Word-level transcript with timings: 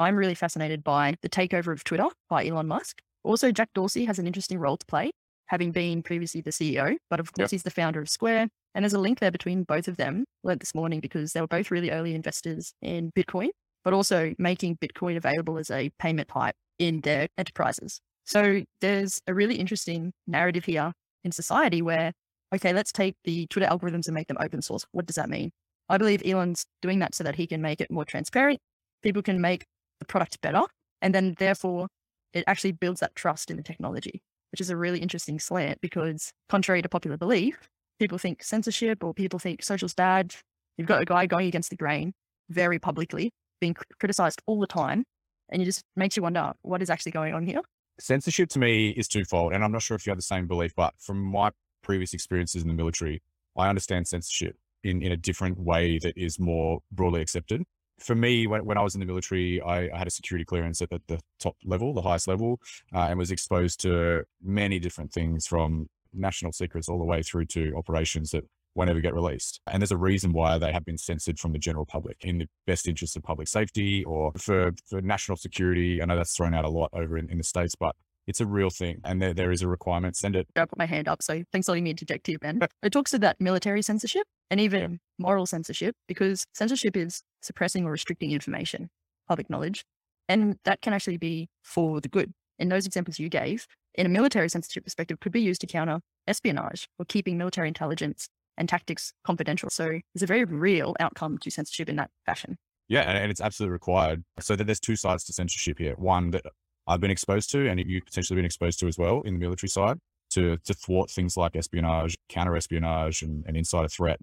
I'm 0.00 0.16
really 0.16 0.34
fascinated 0.34 0.82
by 0.82 1.16
the 1.20 1.28
takeover 1.28 1.74
of 1.74 1.84
Twitter 1.84 2.06
by 2.30 2.46
Elon 2.46 2.66
Musk. 2.66 3.02
Also, 3.22 3.52
Jack 3.52 3.68
Dorsey 3.74 4.06
has 4.06 4.18
an 4.18 4.26
interesting 4.26 4.58
role 4.58 4.78
to 4.78 4.86
play, 4.86 5.10
having 5.48 5.72
been 5.72 6.02
previously 6.02 6.40
the 6.40 6.50
CEO, 6.50 6.96
but 7.10 7.20
of 7.20 7.30
course, 7.34 7.44
yep. 7.44 7.50
he's 7.50 7.64
the 7.64 7.70
founder 7.70 8.00
of 8.00 8.08
Square. 8.08 8.48
And 8.74 8.82
there's 8.82 8.94
a 8.94 8.98
link 8.98 9.18
there 9.18 9.30
between 9.30 9.62
both 9.64 9.88
of 9.88 9.98
them, 9.98 10.24
learned 10.42 10.60
this 10.60 10.74
morning, 10.74 11.00
because 11.00 11.34
they 11.34 11.40
were 11.42 11.46
both 11.46 11.70
really 11.70 11.90
early 11.90 12.14
investors 12.14 12.72
in 12.80 13.12
Bitcoin, 13.12 13.50
but 13.84 13.92
also 13.92 14.34
making 14.38 14.78
Bitcoin 14.78 15.18
available 15.18 15.58
as 15.58 15.70
a 15.70 15.90
payment 15.98 16.28
type 16.28 16.54
in 16.78 17.02
their 17.02 17.28
enterprises. 17.36 18.00
So 18.24 18.62
there's 18.80 19.20
a 19.26 19.34
really 19.34 19.56
interesting 19.56 20.12
narrative 20.26 20.64
here 20.64 20.92
in 21.24 21.32
society 21.32 21.82
where, 21.82 22.12
okay, 22.54 22.72
let's 22.72 22.90
take 22.90 23.16
the 23.24 23.46
Twitter 23.48 23.68
algorithms 23.68 24.06
and 24.06 24.14
make 24.14 24.28
them 24.28 24.38
open 24.40 24.62
source. 24.62 24.86
What 24.92 25.04
does 25.04 25.16
that 25.16 25.28
mean? 25.28 25.50
I 25.90 25.98
believe 25.98 26.22
Elon's 26.24 26.64
doing 26.80 27.00
that 27.00 27.14
so 27.14 27.22
that 27.24 27.34
he 27.34 27.46
can 27.46 27.60
make 27.60 27.82
it 27.82 27.90
more 27.90 28.06
transparent. 28.06 28.60
People 29.02 29.20
can 29.20 29.42
make 29.42 29.66
the 30.00 30.06
product 30.06 30.40
better. 30.40 30.62
And 31.00 31.14
then 31.14 31.34
therefore 31.38 31.88
it 32.32 32.44
actually 32.46 32.72
builds 32.72 33.00
that 33.00 33.14
trust 33.14 33.50
in 33.50 33.56
the 33.56 33.62
technology, 33.62 34.22
which 34.52 34.60
is 34.60 34.70
a 34.70 34.76
really 34.76 34.98
interesting 34.98 35.38
slant 35.38 35.80
because 35.80 36.32
contrary 36.48 36.82
to 36.82 36.88
popular 36.88 37.16
belief, 37.16 37.68
people 37.98 38.18
think 38.18 38.42
censorship 38.42 39.04
or 39.04 39.14
people 39.14 39.38
think 39.38 39.62
social's 39.62 39.94
bad. 39.94 40.34
You've 40.76 40.88
got 40.88 41.02
a 41.02 41.04
guy 41.04 41.26
going 41.26 41.46
against 41.46 41.70
the 41.70 41.76
grain 41.76 42.12
very 42.48 42.78
publicly, 42.78 43.30
being 43.60 43.76
criticized 43.98 44.42
all 44.46 44.60
the 44.60 44.66
time. 44.66 45.04
And 45.50 45.60
it 45.60 45.64
just 45.64 45.82
makes 45.96 46.16
you 46.16 46.22
wonder 46.22 46.52
what 46.62 46.82
is 46.82 46.90
actually 46.90 47.12
going 47.12 47.34
on 47.34 47.44
here. 47.44 47.60
Censorship 47.98 48.48
to 48.50 48.58
me 48.58 48.90
is 48.90 49.08
twofold. 49.08 49.52
And 49.52 49.62
I'm 49.64 49.72
not 49.72 49.82
sure 49.82 49.96
if 49.96 50.06
you 50.06 50.10
have 50.10 50.18
the 50.18 50.22
same 50.22 50.46
belief, 50.46 50.72
but 50.74 50.94
from 50.98 51.22
my 51.22 51.50
previous 51.82 52.14
experiences 52.14 52.62
in 52.62 52.68
the 52.68 52.74
military, 52.74 53.22
I 53.56 53.68
understand 53.68 54.06
censorship 54.06 54.56
in, 54.84 55.02
in 55.02 55.12
a 55.12 55.16
different 55.16 55.58
way 55.58 55.98
that 55.98 56.16
is 56.16 56.38
more 56.38 56.80
broadly 56.92 57.20
accepted. 57.20 57.64
For 58.00 58.14
me, 58.14 58.46
when, 58.46 58.64
when 58.64 58.78
I 58.78 58.82
was 58.82 58.94
in 58.94 59.00
the 59.00 59.06
military, 59.06 59.60
I, 59.60 59.94
I 59.94 59.98
had 59.98 60.06
a 60.06 60.10
security 60.10 60.44
clearance 60.44 60.80
at 60.82 60.90
the, 60.90 61.00
the, 61.06 61.20
top 61.38 61.56
level, 61.64 61.94
the 61.94 62.02
highest 62.02 62.28
level, 62.28 62.60
uh, 62.94 63.06
and 63.08 63.18
was 63.18 63.30
exposed 63.30 63.80
to 63.80 64.24
many 64.42 64.78
different 64.78 65.12
things 65.12 65.46
from 65.46 65.88
national 66.12 66.52
secrets 66.52 66.88
all 66.88 66.98
the 66.98 67.04
way 67.04 67.22
through 67.22 67.46
to 67.46 67.74
operations 67.76 68.30
that 68.30 68.44
won't 68.74 68.90
ever 68.90 69.00
get 69.00 69.14
released. 69.14 69.60
And 69.66 69.82
there's 69.82 69.92
a 69.92 69.96
reason 69.96 70.32
why 70.32 70.58
they 70.58 70.72
have 70.72 70.84
been 70.84 70.98
censored 70.98 71.38
from 71.38 71.52
the 71.52 71.58
general 71.58 71.86
public 71.86 72.18
in 72.22 72.38
the 72.38 72.46
best 72.66 72.86
interest 72.86 73.16
of 73.16 73.22
public 73.22 73.48
safety 73.48 74.04
or 74.04 74.32
for, 74.36 74.72
for 74.88 75.00
national 75.00 75.36
security. 75.36 76.00
I 76.00 76.04
know 76.06 76.16
that's 76.16 76.36
thrown 76.36 76.54
out 76.54 76.64
a 76.64 76.70
lot 76.70 76.90
over 76.92 77.18
in, 77.18 77.28
in 77.30 77.38
the 77.38 77.44
States, 77.44 77.74
but 77.74 77.94
it's 78.26 78.40
a 78.40 78.46
real 78.46 78.70
thing 78.70 79.00
and 79.04 79.20
there, 79.20 79.34
there 79.34 79.50
is 79.50 79.62
a 79.62 79.68
requirement. 79.68 80.16
Send 80.16 80.36
it. 80.36 80.46
I 80.56 80.64
put 80.64 80.78
my 80.78 80.86
hand 80.86 81.08
up. 81.08 81.22
So 81.22 81.42
thanks 81.52 81.66
for 81.66 81.72
letting 81.72 81.84
me 81.84 81.90
interject 81.90 82.26
here, 82.26 82.38
Ben. 82.38 82.60
it 82.82 82.92
talks 82.92 83.10
to 83.12 83.18
that 83.20 83.40
military 83.40 83.82
censorship 83.82 84.26
and 84.50 84.60
even 84.60 84.92
yeah. 84.92 84.96
moral 85.18 85.46
censorship 85.46 85.96
because 86.06 86.46
censorship 86.54 86.96
is 86.96 87.22
suppressing 87.42 87.84
or 87.84 87.90
restricting 87.90 88.32
information, 88.32 88.90
public 89.28 89.50
knowledge. 89.50 89.84
And 90.28 90.56
that 90.64 90.80
can 90.80 90.92
actually 90.92 91.16
be 91.16 91.48
for 91.64 92.00
the 92.00 92.08
good. 92.08 92.32
In 92.58 92.68
those 92.68 92.86
examples 92.86 93.18
you 93.18 93.28
gave, 93.28 93.66
in 93.94 94.06
a 94.06 94.08
military 94.08 94.48
censorship 94.48 94.84
perspective, 94.84 95.18
could 95.20 95.32
be 95.32 95.40
used 95.40 95.60
to 95.62 95.66
counter 95.66 96.00
espionage 96.28 96.88
or 96.98 97.04
keeping 97.06 97.38
military 97.38 97.68
intelligence 97.68 98.28
and 98.56 98.68
tactics 98.68 99.12
confidential. 99.24 99.70
So 99.70 99.98
there's 100.14 100.22
a 100.22 100.26
very 100.26 100.44
real 100.44 100.94
outcome 101.00 101.38
to 101.38 101.50
censorship 101.50 101.88
in 101.88 101.96
that 101.96 102.10
fashion. 102.26 102.58
Yeah, 102.88 103.02
and 103.02 103.30
it's 103.30 103.40
absolutely 103.40 103.72
required. 103.72 104.24
So 104.40 104.56
that 104.56 104.64
there's 104.64 104.80
two 104.80 104.96
sides 104.96 105.24
to 105.24 105.32
censorship 105.32 105.78
here. 105.78 105.94
One 105.96 106.32
that 106.32 106.44
I've 106.86 107.00
been 107.00 107.10
exposed 107.10 107.50
to, 107.50 107.68
and 107.68 107.80
you've 107.80 108.04
potentially 108.04 108.36
been 108.36 108.44
exposed 108.44 108.80
to 108.80 108.88
as 108.88 108.98
well 108.98 109.20
in 109.22 109.34
the 109.34 109.40
military 109.40 109.68
side, 109.68 109.98
to 110.30 110.56
to 110.58 110.74
thwart 110.74 111.10
things 111.10 111.36
like 111.36 111.56
espionage, 111.56 112.16
counter 112.28 112.56
espionage, 112.56 113.22
and, 113.22 113.44
and 113.46 113.56
insider 113.56 113.88
threat. 113.88 114.20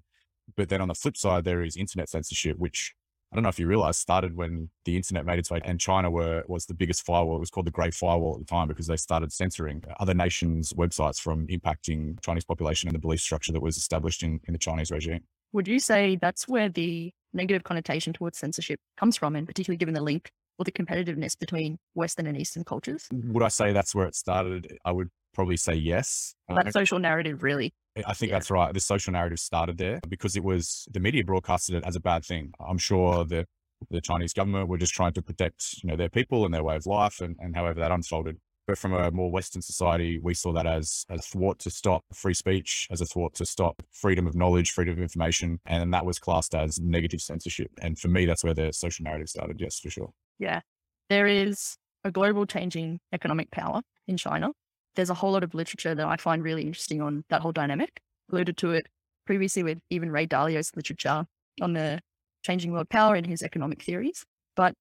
But 0.55 0.69
then 0.69 0.81
on 0.81 0.88
the 0.88 0.95
flip 0.95 1.17
side, 1.17 1.44
there 1.44 1.64
is 1.64 1.75
internet 1.75 2.09
censorship, 2.09 2.58
which 2.58 2.94
I 3.31 3.36
don't 3.36 3.44
know 3.44 3.49
if 3.49 3.59
you 3.59 3.67
realize 3.67 3.97
started 3.97 4.38
when 4.38 4.69
the 4.86 4.95
internet 4.95 5.25
made 5.25 5.38
its 5.38 5.52
way 5.52 5.59
and 5.66 5.80
China 5.80 6.09
were 6.09 6.44
was 6.47 6.66
the 6.66 6.73
biggest 6.73 7.05
firewall. 7.05 7.36
It 7.36 7.41
was 7.41 7.49
called 7.49 7.67
the 7.67 7.72
Great 7.72 7.94
Firewall 7.94 8.36
at 8.36 8.39
the 8.39 8.45
time 8.45 8.69
because 8.69 8.88
they 8.88 8.95
started 8.95 9.33
censoring 9.33 9.83
other 9.99 10.14
nations' 10.14 10.71
websites 10.73 11.19
from 11.19 11.45
impacting 11.47 12.21
Chinese 12.21 12.45
population 12.45 12.88
and 12.88 12.95
the 12.95 12.99
belief 12.99 13.19
structure 13.19 13.52
that 13.52 13.61
was 13.61 13.75
established 13.75 14.23
in, 14.23 14.39
in 14.48 14.53
the 14.53 14.58
Chinese 14.58 14.92
regime. 14.92 15.21
Would 15.52 15.67
you 15.67 15.80
say 15.80 16.17
that's 16.21 16.48
where 16.48 16.70
the 16.70 17.11
negative 17.33 17.64
connotation 17.64 18.14
towards 18.14 18.37
censorship 18.37 18.80
comes 18.98 19.17
from, 19.17 19.36
and 19.36 19.45
particularly 19.45 19.77
given 19.77 19.93
the 19.93 20.02
link 20.02 20.32
or 20.58 20.66
the 20.66 20.72
competitiveness 20.72 21.38
between 21.38 21.78
Western 21.94 22.28
and 22.28 22.38
Eastern 22.38 22.64
cultures? 22.64 23.08
Would 23.12 23.44
I 23.44 23.50
say 23.50 23.73
that's 23.73 23.94
where 23.94 24.08
it 24.08 24.16
started? 24.16 24.78
I 24.84 24.92
would 24.92 25.10
probably 25.34 25.58
say 25.58 25.73
yes. 25.73 26.34
That 26.50 26.73
social 26.73 27.00
narrative, 27.00 27.44
really. 27.44 27.73
I 28.06 28.14
think 28.14 28.32
yeah. 28.32 28.36
that's 28.36 28.52
right. 28.52 28.73
The 28.73 28.80
social 28.80 29.14
narrative 29.14 29.40
started 29.40 29.78
there 29.78 30.00
because 30.08 30.36
it 30.36 30.44
was 30.44 30.88
the 30.92 31.00
media 31.00 31.23
broadcasted 31.23 31.76
it 31.76 31.84
as 31.86 31.95
a 31.95 32.00
bad 32.00 32.26
thing. 32.26 32.52
I'm 32.60 32.78
sure 32.78 33.23
the 33.26 33.45
the 33.92 34.02
Chinese 34.02 34.34
government 34.34 34.70
were 34.70 34.78
just 34.78 34.94
trying 34.94 35.14
to 35.14 35.22
protect, 35.22 35.84
you 35.84 35.90
know, 35.90 35.95
their 35.95 36.10
people 36.10 36.45
and 36.45 36.54
their 36.54 36.64
way 36.64 36.76
of 36.76 36.88
life 36.88 37.22
and, 37.22 37.36
and 37.39 37.56
however 37.56 37.80
that 37.80 37.92
unfolded. 37.92 38.38
But 38.66 38.78
from 38.78 38.94
a 38.94 39.12
more 39.12 39.32
Western 39.32 39.62
society, 39.62 40.20
we 40.20 40.34
saw 40.34 40.52
that 40.54 40.68
as 40.68 41.06
as 41.10 41.26
thwart 41.28 41.60
to 41.60 41.70
stop 41.70 42.04
free 42.14 42.34
speech, 42.34 42.88
as 42.92 43.00
a 43.00 43.06
thwart 43.06 43.34
to 43.36 43.45
stop 43.45 43.82
freedom 43.92 44.28
of 44.28 44.36
knowledge, 44.36 44.72
freedom 44.72 44.95
of 44.95 45.02
information, 45.02 45.60
and 45.66 45.94
that 45.94 46.06
was 46.06 46.20
classed 46.20 46.54
as 46.54 46.80
negative 46.80 47.22
censorship. 47.22 47.72
And 47.82 47.98
for 47.98 48.10
me, 48.10 48.26
that's 48.26 48.44
where 48.44 48.54
the 48.54 48.74
social 48.74 49.04
narrative 49.04 49.30
started. 49.30 49.62
Yes, 49.62 49.80
for 49.80 49.89
sure. 49.89 50.12
Yeah. 50.39 50.61
There 51.09 51.27
is 51.27 51.77
a 52.03 52.11
global 52.11 52.45
changing 52.45 52.99
economic 53.14 53.52
power 53.52 53.81
in 54.08 54.17
China. 54.17 54.52
There's 54.95 55.09
a 55.09 55.14
whole 55.15 55.31
lot 55.31 55.43
of 55.43 55.53
literature 55.53 55.95
that 55.95 56.05
I 56.05 56.17
find 56.17 56.43
really 56.43 56.64
interesting 56.64 57.02
on 57.02 57.23
that 57.30 57.42
whole 57.42 57.52
dynamic. 57.52 57.99
Alluded 58.31 58.58
to 58.58 58.71
it 58.71 58.87
previously 59.26 59.64
with 59.64 59.80
even 59.89 60.11
Ray 60.11 60.26
Dalio's 60.26 60.71
literature 60.76 61.26
on 61.61 61.73
the 61.73 61.99
changing 62.43 62.71
world 62.71 62.89
power 62.89 63.15
and 63.15 63.26
his 63.26 63.42
economic 63.42 63.83
theories. 63.83 64.26
But 64.55 64.73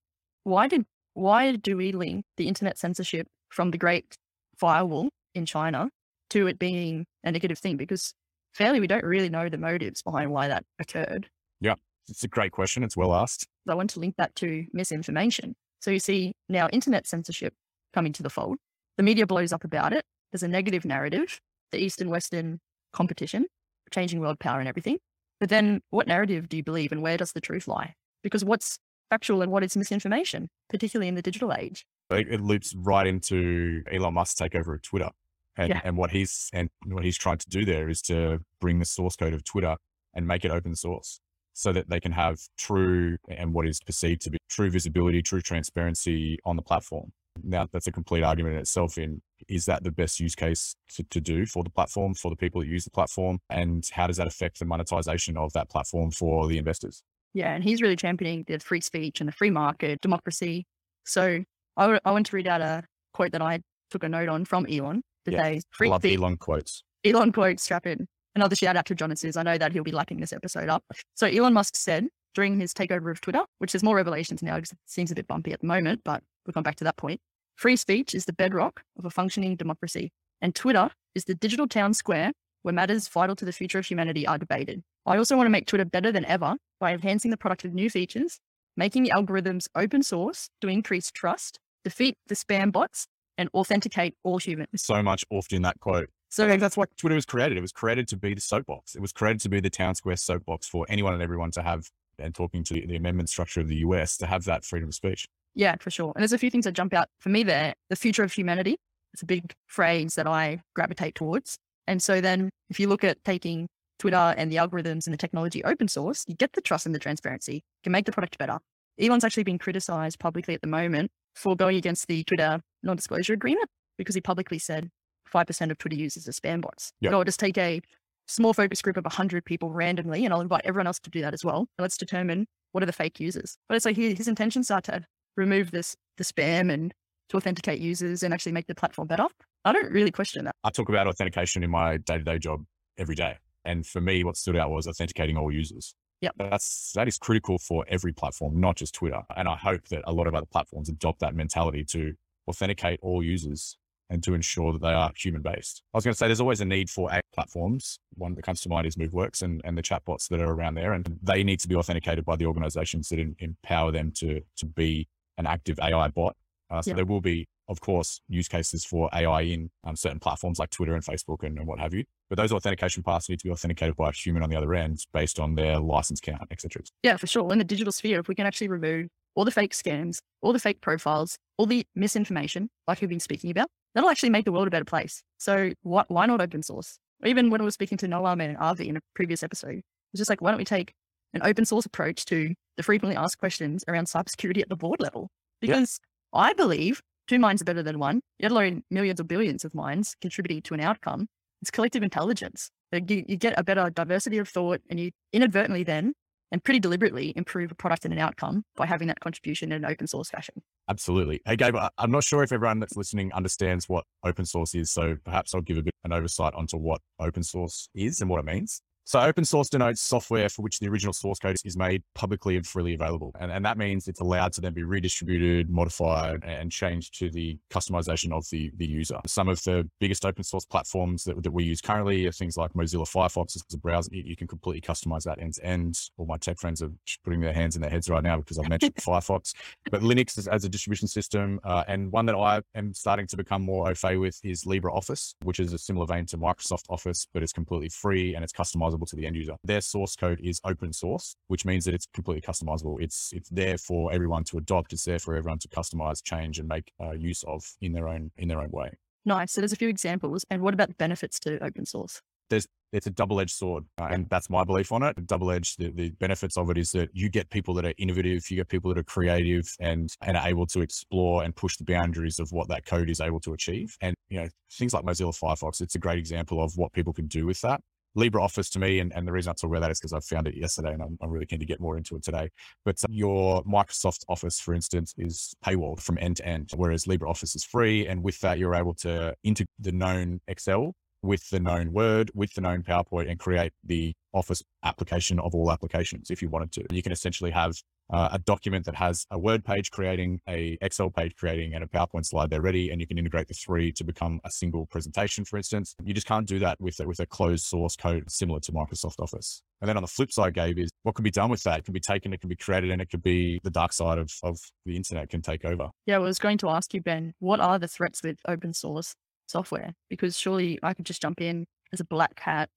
why 0.44 0.68
did 0.68 0.84
why 1.14 1.56
do 1.56 1.76
we 1.76 1.92
link 1.92 2.24
the 2.36 2.48
internet 2.48 2.78
censorship 2.78 3.26
from 3.48 3.70
the 3.70 3.78
great 3.78 4.16
firewall 4.58 5.08
in 5.34 5.46
China 5.46 5.88
to 6.30 6.46
it 6.46 6.58
being 6.58 7.06
a 7.24 7.32
negative 7.32 7.58
thing? 7.58 7.76
Because 7.76 8.12
fairly 8.52 8.80
we 8.80 8.86
don't 8.86 9.04
really 9.04 9.30
know 9.30 9.48
the 9.48 9.58
motives 9.58 10.02
behind 10.02 10.30
why 10.30 10.48
that 10.48 10.64
occurred. 10.78 11.28
Yeah. 11.60 11.74
It's 12.08 12.24
a 12.24 12.28
great 12.28 12.52
question. 12.52 12.82
It's 12.82 12.96
well 12.96 13.14
asked. 13.14 13.46
I 13.68 13.74
want 13.74 13.90
to 13.90 14.00
link 14.00 14.16
that 14.16 14.34
to 14.36 14.66
misinformation. 14.72 15.54
So 15.80 15.90
you 15.90 15.98
see 15.98 16.32
now 16.48 16.68
internet 16.72 17.06
censorship 17.06 17.54
coming 17.92 18.12
to 18.14 18.22
the 18.22 18.30
fold. 18.30 18.58
The 18.96 19.02
media 19.02 19.26
blows 19.26 19.52
up 19.52 19.64
about 19.64 19.92
it. 19.92 20.04
There's 20.32 20.42
a 20.42 20.48
negative 20.48 20.84
narrative, 20.84 21.40
the 21.72 21.78
East 21.78 22.00
and 22.00 22.10
Western 22.10 22.60
competition, 22.92 23.46
changing 23.90 24.20
world 24.20 24.38
power 24.38 24.58
and 24.58 24.68
everything. 24.68 24.98
But 25.38 25.48
then 25.48 25.82
what 25.90 26.06
narrative 26.06 26.48
do 26.48 26.56
you 26.56 26.62
believe 26.62 26.92
and 26.92 27.02
where 27.02 27.16
does 27.16 27.32
the 27.32 27.40
truth 27.40 27.68
lie? 27.68 27.94
Because 28.22 28.44
what's 28.44 28.78
factual 29.10 29.42
and 29.42 29.52
what 29.52 29.62
is 29.62 29.76
misinformation, 29.76 30.48
particularly 30.68 31.08
in 31.08 31.14
the 31.14 31.22
digital 31.22 31.52
age? 31.52 31.84
It 32.10 32.40
loops 32.40 32.74
right 32.76 33.06
into 33.06 33.82
Elon 33.90 34.14
Musk's 34.14 34.40
takeover 34.40 34.74
of 34.74 34.82
Twitter. 34.82 35.10
And, 35.58 35.70
yeah. 35.70 35.80
and 35.84 35.96
what 35.96 36.10
he's 36.10 36.50
and 36.52 36.68
what 36.84 37.02
he's 37.02 37.16
trying 37.16 37.38
to 37.38 37.48
do 37.48 37.64
there 37.64 37.88
is 37.88 38.02
to 38.02 38.40
bring 38.60 38.78
the 38.78 38.84
source 38.84 39.16
code 39.16 39.32
of 39.32 39.42
Twitter 39.42 39.76
and 40.12 40.26
make 40.26 40.44
it 40.44 40.50
open 40.50 40.76
source 40.76 41.18
so 41.56 41.72
that 41.72 41.88
they 41.88 41.98
can 41.98 42.12
have 42.12 42.38
true 42.58 43.16
and 43.28 43.54
what 43.54 43.66
is 43.66 43.80
perceived 43.80 44.20
to 44.20 44.30
be 44.30 44.38
true 44.50 44.70
visibility, 44.70 45.22
true 45.22 45.40
transparency 45.40 46.38
on 46.44 46.54
the 46.54 46.62
platform. 46.62 47.10
Now, 47.42 47.66
that's 47.72 47.86
a 47.86 47.92
complete 47.92 48.22
argument 48.22 48.56
in 48.56 48.60
itself 48.60 48.98
in 48.98 49.22
is 49.48 49.64
that 49.64 49.82
the 49.82 49.90
best 49.90 50.20
use 50.20 50.34
case 50.34 50.76
to, 50.96 51.02
to 51.04 51.20
do 51.20 51.46
for 51.46 51.64
the 51.64 51.70
platform, 51.70 52.12
for 52.12 52.30
the 52.30 52.36
people 52.36 52.60
that 52.60 52.66
use 52.66 52.84
the 52.84 52.90
platform? 52.90 53.38
And 53.48 53.88
how 53.90 54.06
does 54.06 54.18
that 54.18 54.26
affect 54.26 54.58
the 54.58 54.66
monetization 54.66 55.38
of 55.38 55.52
that 55.54 55.70
platform 55.70 56.10
for 56.10 56.46
the 56.46 56.58
investors? 56.58 57.02
Yeah, 57.32 57.54
and 57.54 57.64
he's 57.64 57.80
really 57.80 57.96
championing 57.96 58.44
the 58.46 58.58
free 58.58 58.82
speech 58.82 59.20
and 59.20 59.28
the 59.28 59.32
free 59.32 59.50
market, 59.50 60.02
democracy. 60.02 60.66
So 61.04 61.42
I, 61.78 61.82
w- 61.82 62.00
I 62.04 62.10
want 62.10 62.26
to 62.26 62.36
read 62.36 62.46
out 62.46 62.60
a 62.60 62.84
quote 63.14 63.32
that 63.32 63.42
I 63.42 63.60
took 63.90 64.04
a 64.04 64.08
note 64.10 64.28
on 64.28 64.44
from 64.44 64.66
Elon 64.66 65.02
today. 65.24 65.54
Yeah, 65.54 65.60
free 65.70 65.88
I 65.88 65.92
love 65.92 66.04
Elon 66.04 66.36
quotes. 66.36 66.82
Elon 67.02 67.32
quotes, 67.32 67.62
strap 67.62 67.86
in. 67.86 68.06
Another 68.36 68.54
shout 68.54 68.76
out 68.76 68.84
to 68.84 68.94
John 68.94 69.08
Jonathan. 69.08 69.32
I 69.40 69.42
know 69.42 69.58
that 69.58 69.72
he'll 69.72 69.82
be 69.82 69.92
lacking 69.92 70.20
this 70.20 70.32
episode 70.32 70.68
up. 70.68 70.84
So 71.14 71.26
Elon 71.26 71.54
Musk 71.54 71.74
said 71.74 72.06
during 72.34 72.60
his 72.60 72.74
takeover 72.74 73.10
of 73.10 73.22
Twitter, 73.22 73.40
which 73.60 73.72
there's 73.72 73.82
more 73.82 73.96
revelations 73.96 74.42
now 74.42 74.56
because 74.56 74.72
it 74.72 74.78
seems 74.84 75.10
a 75.10 75.14
bit 75.14 75.26
bumpy 75.26 75.52
at 75.54 75.60
the 75.60 75.66
moment, 75.66 76.02
but 76.04 76.22
we'll 76.46 76.52
come 76.52 76.62
back 76.62 76.76
to 76.76 76.84
that 76.84 76.98
point. 76.98 77.18
Free 77.54 77.76
speech 77.76 78.14
is 78.14 78.26
the 78.26 78.34
bedrock 78.34 78.82
of 78.98 79.06
a 79.06 79.10
functioning 79.10 79.56
democracy, 79.56 80.12
and 80.42 80.54
Twitter 80.54 80.90
is 81.14 81.24
the 81.24 81.34
digital 81.34 81.66
town 81.66 81.94
square 81.94 82.32
where 82.60 82.74
matters 82.74 83.08
vital 83.08 83.34
to 83.36 83.46
the 83.46 83.52
future 83.52 83.78
of 83.78 83.86
humanity 83.86 84.26
are 84.26 84.36
debated. 84.36 84.82
I 85.06 85.16
also 85.16 85.34
want 85.34 85.46
to 85.46 85.50
make 85.50 85.66
Twitter 85.66 85.86
better 85.86 86.12
than 86.12 86.26
ever 86.26 86.56
by 86.78 86.92
enhancing 86.92 87.30
the 87.30 87.38
product 87.38 87.62
with 87.62 87.72
new 87.72 87.88
features, 87.88 88.38
making 88.76 89.04
the 89.04 89.12
algorithms 89.16 89.66
open 89.74 90.02
source 90.02 90.50
to 90.60 90.68
increase 90.68 91.10
trust, 91.10 91.58
defeat 91.84 92.18
the 92.26 92.34
spam 92.34 92.70
bots, 92.70 93.06
and 93.38 93.48
authenticate 93.54 94.14
all 94.24 94.36
humans. 94.36 94.68
So 94.82 95.02
much 95.02 95.24
often 95.30 95.56
in 95.56 95.62
that 95.62 95.80
quote. 95.80 96.10
So 96.36 96.54
that's 96.58 96.76
why 96.76 96.84
Twitter 96.98 97.14
was 97.14 97.24
created. 97.24 97.56
It 97.56 97.62
was 97.62 97.72
created 97.72 98.06
to 98.08 98.16
be 98.18 98.34
the 98.34 98.42
soapbox. 98.42 98.94
It 98.94 99.00
was 99.00 99.10
created 99.10 99.40
to 99.40 99.48
be 99.48 99.58
the 99.58 99.70
town 99.70 99.94
square 99.94 100.16
soapbox 100.16 100.68
for 100.68 100.84
anyone 100.90 101.14
and 101.14 101.22
everyone 101.22 101.50
to 101.52 101.62
have, 101.62 101.88
and 102.18 102.34
talking 102.34 102.62
to 102.64 102.74
the 102.74 102.94
amendment 102.94 103.30
structure 103.30 103.62
of 103.62 103.68
the 103.68 103.76
US, 103.76 104.18
to 104.18 104.26
have 104.26 104.44
that 104.44 104.62
freedom 104.62 104.90
of 104.90 104.94
speech. 104.94 105.26
Yeah, 105.54 105.76
for 105.80 105.90
sure. 105.90 106.12
And 106.14 106.20
there's 106.20 106.34
a 106.34 106.38
few 106.38 106.50
things 106.50 106.66
that 106.66 106.72
jump 106.72 106.92
out 106.92 107.08
for 107.20 107.30
me 107.30 107.42
there. 107.42 107.72
The 107.88 107.96
future 107.96 108.22
of 108.22 108.34
humanity. 108.34 108.76
It's 109.14 109.22
a 109.22 109.24
big 109.24 109.54
phrase 109.66 110.14
that 110.16 110.26
I 110.26 110.60
gravitate 110.74 111.14
towards. 111.14 111.56
And 111.86 112.02
so 112.02 112.20
then 112.20 112.50
if 112.68 112.78
you 112.78 112.86
look 112.86 113.02
at 113.02 113.16
taking 113.24 113.66
Twitter 113.98 114.34
and 114.36 114.52
the 114.52 114.56
algorithms 114.56 115.06
and 115.06 115.14
the 115.14 115.16
technology 115.16 115.64
open 115.64 115.88
source, 115.88 116.22
you 116.28 116.34
get 116.34 116.52
the 116.52 116.60
trust 116.60 116.84
and 116.84 116.94
the 116.94 116.98
transparency, 116.98 117.54
you 117.54 117.82
can 117.82 117.92
make 117.92 118.04
the 118.04 118.12
product 118.12 118.36
better. 118.36 118.58
Elon's 119.00 119.24
actually 119.24 119.44
been 119.44 119.58
criticized 119.58 120.18
publicly 120.18 120.52
at 120.52 120.60
the 120.60 120.66
moment 120.66 121.10
for 121.34 121.56
going 121.56 121.78
against 121.78 122.08
the 122.08 122.24
Twitter 122.24 122.60
non 122.82 122.96
disclosure 122.96 123.32
agreement 123.32 123.70
because 123.96 124.14
he 124.14 124.20
publicly 124.20 124.58
said 124.58 124.90
5% 125.36 125.70
of 125.70 125.78
Twitter 125.78 125.96
users 125.96 126.26
are 126.26 126.32
spam 126.32 126.62
bots. 126.62 126.92
Yep. 127.00 127.12
So 127.12 127.18
I'll 127.18 127.24
just 127.24 127.40
take 127.40 127.58
a 127.58 127.80
small 128.26 128.54
focus 128.54 128.82
group 128.82 128.96
of 128.96 129.04
100 129.04 129.44
people 129.44 129.70
randomly 129.70 130.24
and 130.24 130.32
I'll 130.32 130.40
invite 130.40 130.62
everyone 130.64 130.86
else 130.86 130.98
to 131.00 131.10
do 131.10 131.20
that 131.20 131.34
as 131.34 131.44
well. 131.44 131.58
And 131.58 131.84
let's 131.84 131.96
determine 131.96 132.46
what 132.72 132.82
are 132.82 132.86
the 132.86 132.92
fake 132.92 133.20
users. 133.20 133.58
But 133.68 133.76
it's 133.76 133.84
like 133.84 133.96
his, 133.96 134.16
his 134.18 134.28
intentions 134.28 134.70
are 134.70 134.80
to 134.82 135.04
remove 135.36 135.70
this, 135.70 135.96
the 136.16 136.24
spam 136.24 136.72
and 136.72 136.92
to 137.28 137.36
authenticate 137.36 137.80
users 137.80 138.22
and 138.22 138.32
actually 138.32 138.52
make 138.52 138.66
the 138.66 138.74
platform 138.74 139.08
better. 139.08 139.26
I 139.64 139.72
don't 139.72 139.90
really 139.92 140.10
question 140.10 140.44
that. 140.44 140.54
I 140.64 140.70
talk 140.70 140.88
about 140.88 141.06
authentication 141.06 141.62
in 141.62 141.70
my 141.70 141.98
day 141.98 142.18
to 142.18 142.24
day 142.24 142.38
job 142.38 142.64
every 142.98 143.14
day. 143.14 143.36
And 143.64 143.84
for 143.84 144.00
me, 144.00 144.22
what 144.24 144.36
stood 144.36 144.56
out 144.56 144.70
was 144.70 144.86
authenticating 144.86 145.36
all 145.36 145.52
users. 145.52 145.94
Yep. 146.20 146.34
That's 146.38 146.92
that 146.94 147.08
is 147.08 147.18
critical 147.18 147.58
for 147.58 147.84
every 147.88 148.12
platform, 148.12 148.58
not 148.58 148.76
just 148.76 148.94
Twitter. 148.94 149.22
And 149.36 149.48
I 149.48 149.56
hope 149.56 149.88
that 149.88 150.02
a 150.06 150.12
lot 150.12 150.26
of 150.26 150.34
other 150.34 150.46
platforms 150.46 150.88
adopt 150.88 151.20
that 151.20 151.34
mentality 151.34 151.84
to 151.90 152.14
authenticate 152.48 153.00
all 153.02 153.22
users 153.22 153.76
and 154.10 154.22
to 154.22 154.34
ensure 154.34 154.72
that 154.72 154.82
they 154.82 154.92
are 154.92 155.10
human 155.16 155.42
based. 155.42 155.82
I 155.92 155.96
was 155.96 156.04
going 156.04 156.14
to 156.14 156.18
say 156.18 156.26
there's 156.26 156.40
always 156.40 156.60
a 156.60 156.64
need 156.64 156.88
for 156.90 157.10
AI 157.12 157.20
platforms. 157.34 157.98
One 158.14 158.34
that 158.34 158.42
comes 158.42 158.60
to 158.62 158.68
mind 158.68 158.86
is 158.86 158.96
MoveWorks 158.96 159.42
and, 159.42 159.60
and 159.64 159.76
the 159.76 159.82
chatbots 159.82 160.28
that 160.28 160.40
are 160.40 160.50
around 160.52 160.74
there. 160.74 160.92
And 160.92 161.18
they 161.22 161.42
need 161.42 161.60
to 161.60 161.68
be 161.68 161.74
authenticated 161.74 162.24
by 162.24 162.36
the 162.36 162.46
organizations 162.46 163.08
that 163.08 163.18
in, 163.18 163.34
empower 163.40 163.90
them 163.90 164.12
to, 164.18 164.40
to 164.58 164.66
be 164.66 165.08
an 165.38 165.46
active 165.46 165.78
AI 165.80 166.08
bot. 166.08 166.36
Uh, 166.70 166.82
so 166.82 166.90
Yeah. 166.90 166.96
there 166.96 167.04
will 167.04 167.20
be, 167.20 167.46
of 167.68 167.80
course, 167.80 168.20
use 168.28 168.48
cases 168.48 168.84
for 168.84 169.08
AI 169.12 169.42
in 169.42 169.70
um, 169.84 169.96
certain 169.96 170.18
platforms 170.20 170.58
like 170.58 170.70
Twitter 170.70 170.94
and 170.94 171.04
Facebook 171.04 171.42
and, 171.42 171.58
and 171.58 171.66
what 171.66 171.78
have 171.78 171.92
you. 171.94 172.04
But 172.28 172.36
those 172.38 172.52
authentication 172.52 173.02
paths 173.02 173.28
need 173.28 173.38
to 173.40 173.44
be 173.44 173.50
authenticated 173.50 173.96
by 173.96 174.08
a 174.08 174.12
human 174.12 174.42
on 174.42 174.50
the 174.50 174.56
other 174.56 174.74
end 174.74 175.04
based 175.12 175.38
on 175.38 175.54
their 175.54 175.78
license 175.78 176.20
count, 176.20 176.42
etc. 176.50 176.82
Yeah, 177.02 177.16
for 177.16 177.26
sure. 177.26 177.52
In 177.52 177.58
the 177.58 177.64
digital 177.64 177.92
sphere, 177.92 178.20
if 178.20 178.28
we 178.28 178.34
can 178.34 178.46
actually 178.46 178.68
remove 178.68 179.08
all 179.36 179.44
the 179.44 179.50
fake 179.50 179.72
scams, 179.72 180.18
all 180.40 180.52
the 180.52 180.58
fake 180.58 180.80
profiles, 180.80 181.36
all 181.58 181.66
the 181.66 181.86
misinformation, 181.94 182.68
like 182.88 183.00
we've 183.00 183.10
been 183.10 183.20
speaking 183.20 183.50
about, 183.50 183.68
that'll 183.94 184.10
actually 184.10 184.30
make 184.30 184.44
the 184.44 184.52
world 184.52 184.66
a 184.66 184.70
better 184.70 184.84
place. 184.84 185.22
So 185.38 185.72
why, 185.82 186.04
why 186.08 186.26
not 186.26 186.40
open 186.40 186.62
source? 186.62 186.98
Even 187.24 187.50
when 187.50 187.60
I 187.60 187.64
was 187.64 187.74
speaking 187.74 187.98
to 187.98 188.08
Noam 188.08 188.42
and 188.42 188.56
Avi 188.58 188.88
in 188.88 188.96
a 188.96 189.00
previous 189.14 189.42
episode, 189.42 189.82
it's 190.12 190.18
just 190.18 190.30
like, 190.30 190.40
why 190.40 190.50
don't 190.50 190.58
we 190.58 190.64
take 190.64 190.92
an 191.34 191.42
open 191.44 191.64
source 191.64 191.86
approach 191.86 192.24
to 192.26 192.54
the 192.76 192.82
frequently 192.82 193.16
asked 193.16 193.38
questions 193.38 193.84
around 193.88 194.06
cybersecurity 194.06 194.62
at 194.62 194.68
the 194.68 194.76
board 194.76 195.00
level? 195.00 195.28
Yeah. 195.60 195.68
Because 195.68 196.00
I 196.32 196.52
believe 196.52 197.00
two 197.28 197.38
minds 197.38 197.62
are 197.62 197.66
better 197.66 197.82
than 197.82 197.98
one, 197.98 198.20
let 198.40 198.52
alone 198.52 198.82
millions 198.90 199.20
or 199.20 199.24
billions 199.24 199.64
of 199.64 199.74
minds 199.74 200.16
contributing 200.20 200.62
to 200.62 200.74
an 200.74 200.80
outcome. 200.80 201.26
It's 201.62 201.70
collective 201.70 202.02
intelligence. 202.02 202.70
You, 202.92 203.24
you 203.26 203.36
get 203.36 203.58
a 203.58 203.64
better 203.64 203.90
diversity 203.90 204.38
of 204.38 204.48
thought 204.48 204.80
and 204.88 205.00
you 205.00 205.10
inadvertently 205.32 205.84
then 205.84 206.14
and 206.52 206.62
pretty 206.62 206.80
deliberately 206.80 207.32
improve 207.36 207.70
a 207.70 207.74
product 207.74 208.04
and 208.04 208.14
an 208.14 208.20
outcome 208.20 208.64
by 208.76 208.86
having 208.86 209.08
that 209.08 209.20
contribution 209.20 209.72
in 209.72 209.84
an 209.84 209.90
open 209.90 210.06
source 210.06 210.30
fashion. 210.30 210.62
Absolutely. 210.88 211.40
Hey, 211.44 211.56
Gabe, 211.56 211.74
I'm 211.98 212.10
not 212.10 212.22
sure 212.22 212.42
if 212.42 212.52
everyone 212.52 212.78
that's 212.78 212.96
listening 212.96 213.32
understands 213.32 213.88
what 213.88 214.04
open 214.24 214.46
source 214.46 214.74
is. 214.74 214.90
So 214.90 215.16
perhaps 215.24 215.54
I'll 215.54 215.60
give 215.60 215.78
a 215.78 215.82
bit 215.82 215.94
of 216.04 216.10
an 216.10 216.16
oversight 216.16 216.54
onto 216.54 216.76
what 216.76 217.00
open 217.18 217.42
source 217.42 217.88
is 217.94 218.20
and 218.20 218.30
what 218.30 218.38
it 218.38 218.44
means. 218.44 218.80
So 219.06 219.20
open 219.20 219.44
source 219.44 219.68
denotes 219.68 220.00
software 220.00 220.48
for 220.48 220.62
which 220.62 220.80
the 220.80 220.88
original 220.88 221.12
source 221.12 221.38
code 221.38 221.56
is 221.64 221.76
made 221.76 222.02
publicly 222.16 222.56
and 222.56 222.66
freely 222.66 222.94
available. 222.94 223.30
And, 223.38 223.52
and 223.52 223.64
that 223.64 223.78
means 223.78 224.08
it's 224.08 224.18
allowed 224.18 224.52
to 224.54 224.60
then 224.60 224.74
be 224.74 224.82
redistributed, 224.82 225.70
modified, 225.70 226.42
and 226.42 226.72
changed 226.72 227.16
to 227.20 227.30
the 227.30 227.56
customization 227.70 228.32
of 228.32 228.44
the, 228.50 228.72
the 228.78 228.84
user. 228.84 229.20
Some 229.24 229.48
of 229.48 229.62
the 229.62 229.88
biggest 230.00 230.26
open 230.26 230.42
source 230.42 230.64
platforms 230.64 231.22
that, 231.22 231.40
that 231.40 231.52
we 231.52 231.62
use 231.62 231.80
currently 231.80 232.26
are 232.26 232.32
things 232.32 232.56
like 232.56 232.72
Mozilla 232.72 233.06
Firefox 233.06 233.54
as 233.54 233.62
a 233.72 233.78
browser. 233.78 234.10
You, 234.12 234.24
you 234.26 234.34
can 234.34 234.48
completely 234.48 234.80
customize 234.80 235.22
that 235.22 235.40
end 235.40 235.54
to 235.54 235.64
end. 235.64 236.00
All 236.16 236.26
my 236.26 236.36
tech 236.36 236.58
friends 236.58 236.82
are 236.82 236.90
putting 237.22 237.38
their 237.38 237.52
hands 237.52 237.76
in 237.76 237.82
their 237.82 237.90
heads 237.92 238.10
right 238.10 238.24
now 238.24 238.38
because 238.38 238.58
I've 238.58 238.68
mentioned 238.68 238.94
Firefox 238.96 239.54
but 239.90 240.00
Linux 240.00 240.36
as, 240.36 240.48
as 240.48 240.64
a 240.64 240.68
distribution 240.68 241.06
system, 241.06 241.60
uh, 241.62 241.84
and 241.86 242.10
one 242.10 242.26
that 242.26 242.34
I 242.34 242.60
am 242.74 242.92
starting 242.92 243.28
to 243.28 243.36
become 243.36 243.62
more 243.62 243.88
au 243.88 243.94
fait 243.94 244.16
with 244.16 244.40
is 244.42 244.64
LibreOffice, 244.64 245.34
which 245.44 245.60
is 245.60 245.72
a 245.72 245.78
similar 245.78 246.06
vein 246.06 246.26
to 246.26 246.38
Microsoft 246.38 246.84
Office, 246.88 247.28
but 247.32 247.42
it's 247.44 247.52
completely 247.52 247.88
free 247.88 248.34
and 248.34 248.42
it's 248.42 248.52
customizable 248.52 248.95
to 249.04 249.16
the 249.16 249.26
end 249.26 249.36
user. 249.36 249.56
Their 249.64 249.82
source 249.82 250.16
code 250.16 250.40
is 250.42 250.60
open 250.64 250.92
source, 250.92 251.36
which 251.48 251.66
means 251.66 251.84
that 251.84 251.94
it's 251.94 252.06
completely 252.14 252.40
customizable. 252.40 253.02
It's 253.02 253.32
it's 253.34 253.50
there 253.50 253.76
for 253.76 254.12
everyone 254.12 254.44
to 254.44 254.58
adopt. 254.58 254.92
It's 254.92 255.04
there 255.04 255.18
for 255.18 255.34
everyone 255.34 255.58
to 255.58 255.68
customize, 255.68 256.22
change, 256.22 256.58
and 256.58 256.68
make 256.68 256.92
uh, 257.02 257.12
use 257.12 257.42
of 257.44 257.62
in 257.80 257.92
their 257.92 258.08
own 258.08 258.30
in 258.38 258.48
their 258.48 258.60
own 258.60 258.70
way. 258.70 258.92
Nice. 259.26 259.52
So 259.52 259.60
there's 259.60 259.72
a 259.72 259.76
few 259.76 259.88
examples. 259.88 260.44
And 260.50 260.62
what 260.62 260.72
about 260.72 260.88
the 260.88 260.94
benefits 260.94 261.40
to 261.40 261.62
open 261.62 261.84
source? 261.84 262.22
There's 262.48 262.66
it's 262.92 263.06
a 263.06 263.10
double-edged 263.10 263.54
sword 263.54 263.84
uh, 263.98 264.08
and 264.10 264.28
that's 264.30 264.48
my 264.48 264.64
belief 264.64 264.92
on 264.92 265.02
it 265.02 265.26
double-edged 265.26 265.78
the, 265.78 265.90
the 265.90 266.10
benefits 266.10 266.56
of 266.56 266.70
it 266.70 266.78
is 266.78 266.92
that 266.92 267.10
you 267.12 267.28
get 267.28 267.50
people 267.50 267.74
that 267.74 267.84
are 267.84 267.92
innovative 267.98 268.48
you 268.50 268.56
get 268.56 268.68
people 268.68 268.88
that 268.88 268.98
are 268.98 269.04
creative 269.04 269.68
and 269.80 270.14
and 270.22 270.36
are 270.36 270.46
able 270.46 270.66
to 270.66 270.80
explore 270.80 271.42
and 271.42 271.54
push 271.56 271.76
the 271.76 271.84
boundaries 271.84 272.38
of 272.38 272.50
what 272.52 272.68
that 272.68 272.86
code 272.86 273.10
is 273.10 273.20
able 273.20 273.40
to 273.40 273.52
achieve 273.52 273.96
and 274.00 274.14
you 274.28 274.40
know 274.40 274.48
things 274.72 274.94
like 274.94 275.04
mozilla 275.04 275.36
firefox 275.36 275.80
it's 275.80 275.94
a 275.94 275.98
great 275.98 276.18
example 276.18 276.62
of 276.62 276.72
what 276.76 276.92
people 276.92 277.12
can 277.12 277.26
do 277.26 277.44
with 277.44 277.60
that 277.60 277.80
LibreOffice 278.16 278.70
to 278.72 278.78
me, 278.78 279.00
and, 279.00 279.12
and 279.14 279.26
the 279.26 279.32
reason 279.32 279.50
I 279.50 279.54
talk 279.54 279.70
about 279.70 279.80
that 279.80 279.90
is 279.90 280.00
because 280.00 280.12
I 280.12 280.20
found 280.20 280.46
it 280.48 280.56
yesterday 280.56 280.92
and 280.92 281.02
I'm, 281.02 281.18
I'm 281.20 281.30
really 281.30 281.46
keen 281.46 281.60
to 281.60 281.66
get 281.66 281.80
more 281.80 281.96
into 281.96 282.16
it 282.16 282.22
today. 282.22 282.50
But 282.84 283.02
uh, 283.04 283.08
your 283.10 283.62
Microsoft 283.64 284.24
Office, 284.28 284.58
for 284.58 284.74
instance, 284.74 285.14
is 285.18 285.54
paywalled 285.64 286.00
from 286.00 286.18
end 286.18 286.36
to 286.38 286.46
end, 286.46 286.70
whereas 286.74 287.04
LibreOffice 287.04 287.54
is 287.54 287.64
free. 287.64 288.06
And 288.06 288.22
with 288.22 288.40
that, 288.40 288.58
you're 288.58 288.74
able 288.74 288.94
to 288.94 289.34
integrate 289.42 289.68
the 289.78 289.92
known 289.92 290.40
Excel 290.48 290.94
with 291.22 291.48
the 291.50 291.60
known 291.60 291.92
Word, 291.92 292.30
with 292.34 292.54
the 292.54 292.60
known 292.60 292.82
PowerPoint, 292.82 293.30
and 293.30 293.38
create 293.38 293.72
the 293.84 294.14
Office 294.32 294.62
application 294.84 295.38
of 295.40 295.54
all 295.54 295.72
applications 295.72 296.30
if 296.30 296.42
you 296.42 296.48
wanted 296.48 296.72
to. 296.72 296.86
You 296.90 297.02
can 297.02 297.12
essentially 297.12 297.50
have 297.50 297.74
uh, 298.10 298.28
a 298.32 298.38
document 298.38 298.84
that 298.86 298.94
has 298.94 299.26
a 299.30 299.38
Word 299.38 299.64
page 299.64 299.90
creating, 299.90 300.40
a 300.48 300.78
Excel 300.80 301.10
page 301.10 301.34
creating, 301.36 301.74
and 301.74 301.82
a 301.82 301.86
PowerPoint 301.86 302.26
slide 302.26 302.50
there 302.50 302.60
ready, 302.60 302.90
and 302.90 303.00
you 303.00 303.06
can 303.06 303.18
integrate 303.18 303.48
the 303.48 303.54
three 303.54 303.90
to 303.92 304.04
become 304.04 304.40
a 304.44 304.50
single 304.50 304.86
presentation. 304.86 305.44
For 305.44 305.56
instance, 305.56 305.94
you 306.04 306.14
just 306.14 306.26
can't 306.26 306.46
do 306.46 306.58
that 306.60 306.80
with 306.80 307.00
a, 307.00 307.06
with 307.06 307.20
a 307.20 307.26
closed 307.26 307.64
source 307.64 307.96
code 307.96 308.30
similar 308.30 308.60
to 308.60 308.72
Microsoft 308.72 309.18
Office. 309.18 309.62
And 309.80 309.88
then 309.88 309.96
on 309.96 310.02
the 310.02 310.08
flip 310.08 310.32
side, 310.32 310.54
Gabe, 310.54 310.78
is 310.78 310.90
what 311.02 311.14
can 311.14 311.22
be 311.22 311.30
done 311.30 311.50
with 311.50 311.62
that? 311.64 311.80
It 311.80 311.84
can 311.84 311.92
be 311.92 312.00
taken, 312.00 312.32
it 312.32 312.40
can 312.40 312.48
be 312.48 312.56
created, 312.56 312.90
and 312.90 313.02
it 313.02 313.10
could 313.10 313.22
be 313.22 313.60
the 313.62 313.70
dark 313.70 313.92
side 313.92 314.18
of 314.18 314.30
of 314.42 314.58
the 314.84 314.96
internet 314.96 315.28
can 315.28 315.42
take 315.42 315.64
over. 315.64 315.90
Yeah, 316.06 316.16
I 316.16 316.20
was 316.20 316.38
going 316.38 316.58
to 316.58 316.68
ask 316.68 316.94
you, 316.94 317.00
Ben, 317.00 317.34
what 317.40 317.60
are 317.60 317.78
the 317.78 317.88
threats 317.88 318.22
with 318.22 318.38
open 318.46 318.72
source 318.72 319.14
software? 319.46 319.94
Because 320.08 320.38
surely 320.38 320.78
I 320.82 320.94
could 320.94 321.06
just 321.06 321.22
jump 321.22 321.40
in 321.40 321.66
as 321.92 322.00
a 322.00 322.04
black 322.04 322.40
hat, 322.40 322.68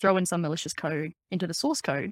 throw 0.00 0.16
in 0.16 0.26
some 0.26 0.42
malicious 0.42 0.72
code 0.72 1.12
into 1.30 1.46
the 1.46 1.54
source 1.54 1.80
code, 1.80 2.10